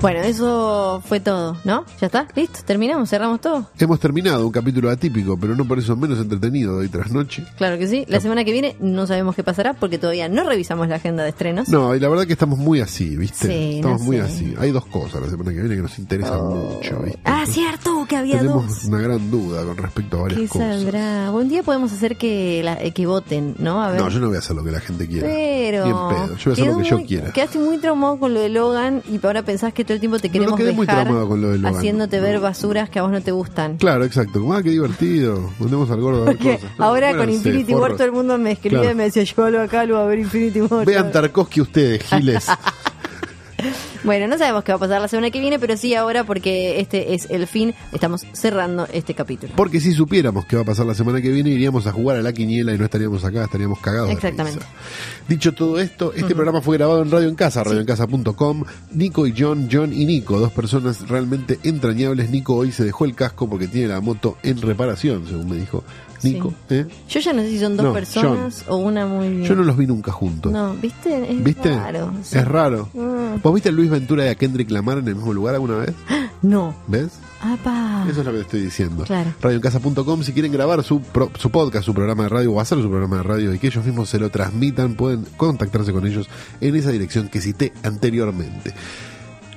[0.00, 1.84] Bueno, eso fue todo, ¿no?
[2.00, 2.28] ¿Ya está?
[2.36, 2.60] ¿Listo?
[2.64, 3.08] ¿Terminamos?
[3.08, 3.66] ¿Cerramos todo?
[3.78, 7.44] Hemos terminado un capítulo atípico, pero no por eso menos entretenido de hoy tras noche.
[7.56, 8.04] Claro que sí.
[8.06, 11.30] La semana que viene no sabemos qué pasará porque todavía no revisamos la agenda de
[11.30, 11.68] estrenos.
[11.70, 13.48] No, y la verdad que estamos muy así, ¿viste?
[13.48, 14.22] Sí, estamos no muy sé.
[14.22, 14.54] así.
[14.58, 17.20] Hay dos cosas la semana que viene que nos interesan mucho, ¿viste?
[17.24, 18.84] Ah, cierto, que había Tenemos dos.
[18.84, 20.76] una gran duda con respecto a varias ¿Qué cosas.
[20.82, 21.30] saldrá?
[21.32, 23.82] Un día podemos hacer que, la- eh, que voten, ¿no?
[23.82, 24.00] A ver.
[24.00, 25.26] No, yo no voy a hacer lo que la gente quiera.
[25.26, 25.84] Pero.
[25.84, 26.36] Ni en pedo.
[26.36, 27.32] Yo voy a hacer lo que yo muy- quiera.
[27.32, 30.28] Quedaste muy traumado con lo de Logan y ahora pensás que todo el tiempo te
[30.30, 31.74] queremos no muy dejar traumado con lo Logan.
[31.74, 33.78] haciéndote ver basuras que a vos no te gustan.
[33.78, 34.44] Claro, exacto.
[34.52, 35.50] Ah, qué divertido.
[35.58, 36.60] Mandemos al gordo a ver cosas.
[36.78, 38.92] Ahora con Infinity War todo el mundo me escribe Claro.
[38.92, 40.84] y me decía, llévalo acá, lo a ver Infinity War.
[40.84, 42.46] Vean Tarkovsky ustedes, giles.
[44.04, 46.80] Bueno, no sabemos qué va a pasar la semana que viene, pero sí ahora porque
[46.80, 49.52] este es el fin, estamos cerrando este capítulo.
[49.56, 52.22] Porque si supiéramos qué va a pasar la semana que viene, iríamos a jugar a
[52.22, 54.10] la quiniela y no estaríamos acá, estaríamos cagados.
[54.10, 54.64] Exactamente.
[55.28, 58.64] Dicho todo esto, este programa fue grabado en Radio en Casa, radioencasa.com.
[58.92, 62.30] Nico y John, John y Nico, dos personas realmente entrañables.
[62.30, 65.84] Nico hoy se dejó el casco porque tiene la moto en reparación, según me dijo
[66.34, 66.54] Nico.
[66.70, 66.86] ¿eh?
[67.08, 69.44] Yo ya no sé si son dos No, personas o una muy bien.
[69.44, 70.52] Yo no los vi nunca juntos.
[70.52, 71.30] No, ¿viste?
[71.32, 71.74] Es ¿Viste?
[71.74, 72.12] raro.
[72.22, 72.38] sí.
[72.38, 72.88] Es raro.
[72.94, 73.40] Mm.
[73.42, 75.94] ¿Vos viste a Luis Ventura y a Kendrick Lamar en el mismo lugar alguna vez?
[76.42, 76.76] No.
[76.86, 77.12] ¿Ves?
[77.40, 78.04] Apa.
[78.08, 79.04] Eso es lo que te estoy diciendo.
[79.04, 79.32] Claro.
[79.40, 82.88] Radioencasa.com, si quieren grabar su, pro- su podcast, su programa de radio o hacer su
[82.88, 86.28] programa de radio y que ellos mismos se lo transmitan, pueden contactarse con ellos
[86.60, 88.74] en esa dirección que cité anteriormente.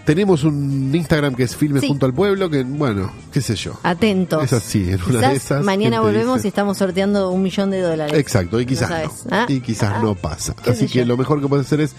[0.10, 1.88] Tenemos un Instagram que es Filme Sí.
[1.88, 3.80] junto al pueblo, que bueno, qué sé yo.
[3.84, 4.44] Atentos.
[4.44, 6.48] Es así, en una de esas, Mañana ¿quién te volvemos dice?
[6.48, 8.18] y estamos sorteando un millón de dólares.
[8.18, 9.46] Exacto, y quizás No ¿ah?
[9.48, 10.56] Y quizás Ah, no pasa.
[10.66, 11.06] Así que yo.
[11.06, 11.94] lo mejor que puedes hacer es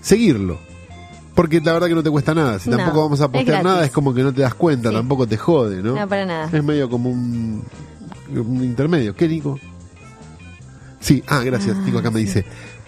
[0.00, 0.60] seguirlo.
[1.34, 2.60] Porque la verdad que no te cuesta nada.
[2.60, 4.94] Si No, tampoco vamos a postear nada, es como que no te das cuenta, Sí.
[4.94, 5.96] tampoco te jode, ¿no?
[5.96, 6.48] No, para nada.
[6.56, 7.64] Es medio como un,
[8.32, 9.16] un intermedio.
[9.16, 9.58] ¿Qué, Nico?
[11.00, 11.76] Sí, ah, gracias.
[11.76, 12.44] Ah, Nico acá me dice,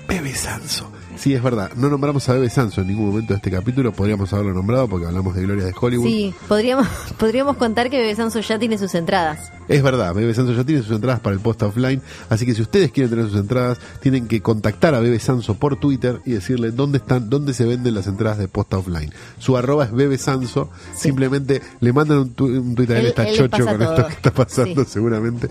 [0.08, 0.92] Bebe Sanso.
[1.18, 1.70] Sí, es verdad.
[1.76, 3.92] No nombramos a Bebe Sanso en ningún momento de este capítulo.
[3.92, 6.06] Podríamos haberlo nombrado porque hablamos de Gloria de Hollywood.
[6.06, 6.86] Sí, podríamos,
[7.18, 9.50] podríamos contar que Bebe Sanso ya tiene sus entradas.
[9.66, 12.00] Es verdad, Bebe Sanso ya tiene sus entradas para el post offline,
[12.30, 15.76] así que si ustedes quieren tener sus entradas, tienen que contactar a Bebe Sanso por
[15.76, 19.12] Twitter y decirle dónde están, dónde se venden las entradas de post offline.
[19.38, 23.28] Su arroba es Bebe Sanso, simplemente le mandan un, tu- un Twitter él Él- está
[23.28, 24.90] él chocho con esto que está pasando Sí.
[24.92, 25.48] seguramente.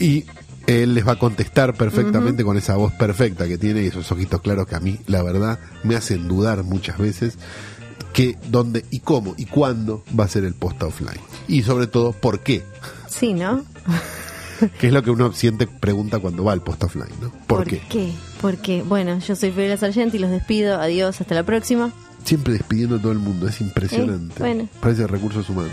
[0.00, 0.24] Y
[0.66, 4.40] él les va a contestar perfectamente con esa voz perfecta que tiene y esos ojitos
[4.40, 7.38] claros que a mí, la verdad, me hacen dudar muchas veces
[8.12, 11.20] que dónde y cómo y cuándo va a ser el post offline.
[11.48, 12.64] Y sobre todo, por qué.
[13.08, 13.64] Sí, ¿no?
[14.78, 17.32] Que es lo que uno siente, pregunta cuando va al post offline, ¿no?
[17.48, 18.12] ¿Por, qué?
[18.40, 20.80] Porque, bueno, yo soy Fabiola Sargenti y los despido.
[20.80, 21.92] Adiós, hasta la próxima.
[22.24, 24.36] Siempre despidiendo a todo el mundo, es impresionante.
[24.36, 24.68] Eh, bueno.
[24.80, 25.72] Parece recursos humanos.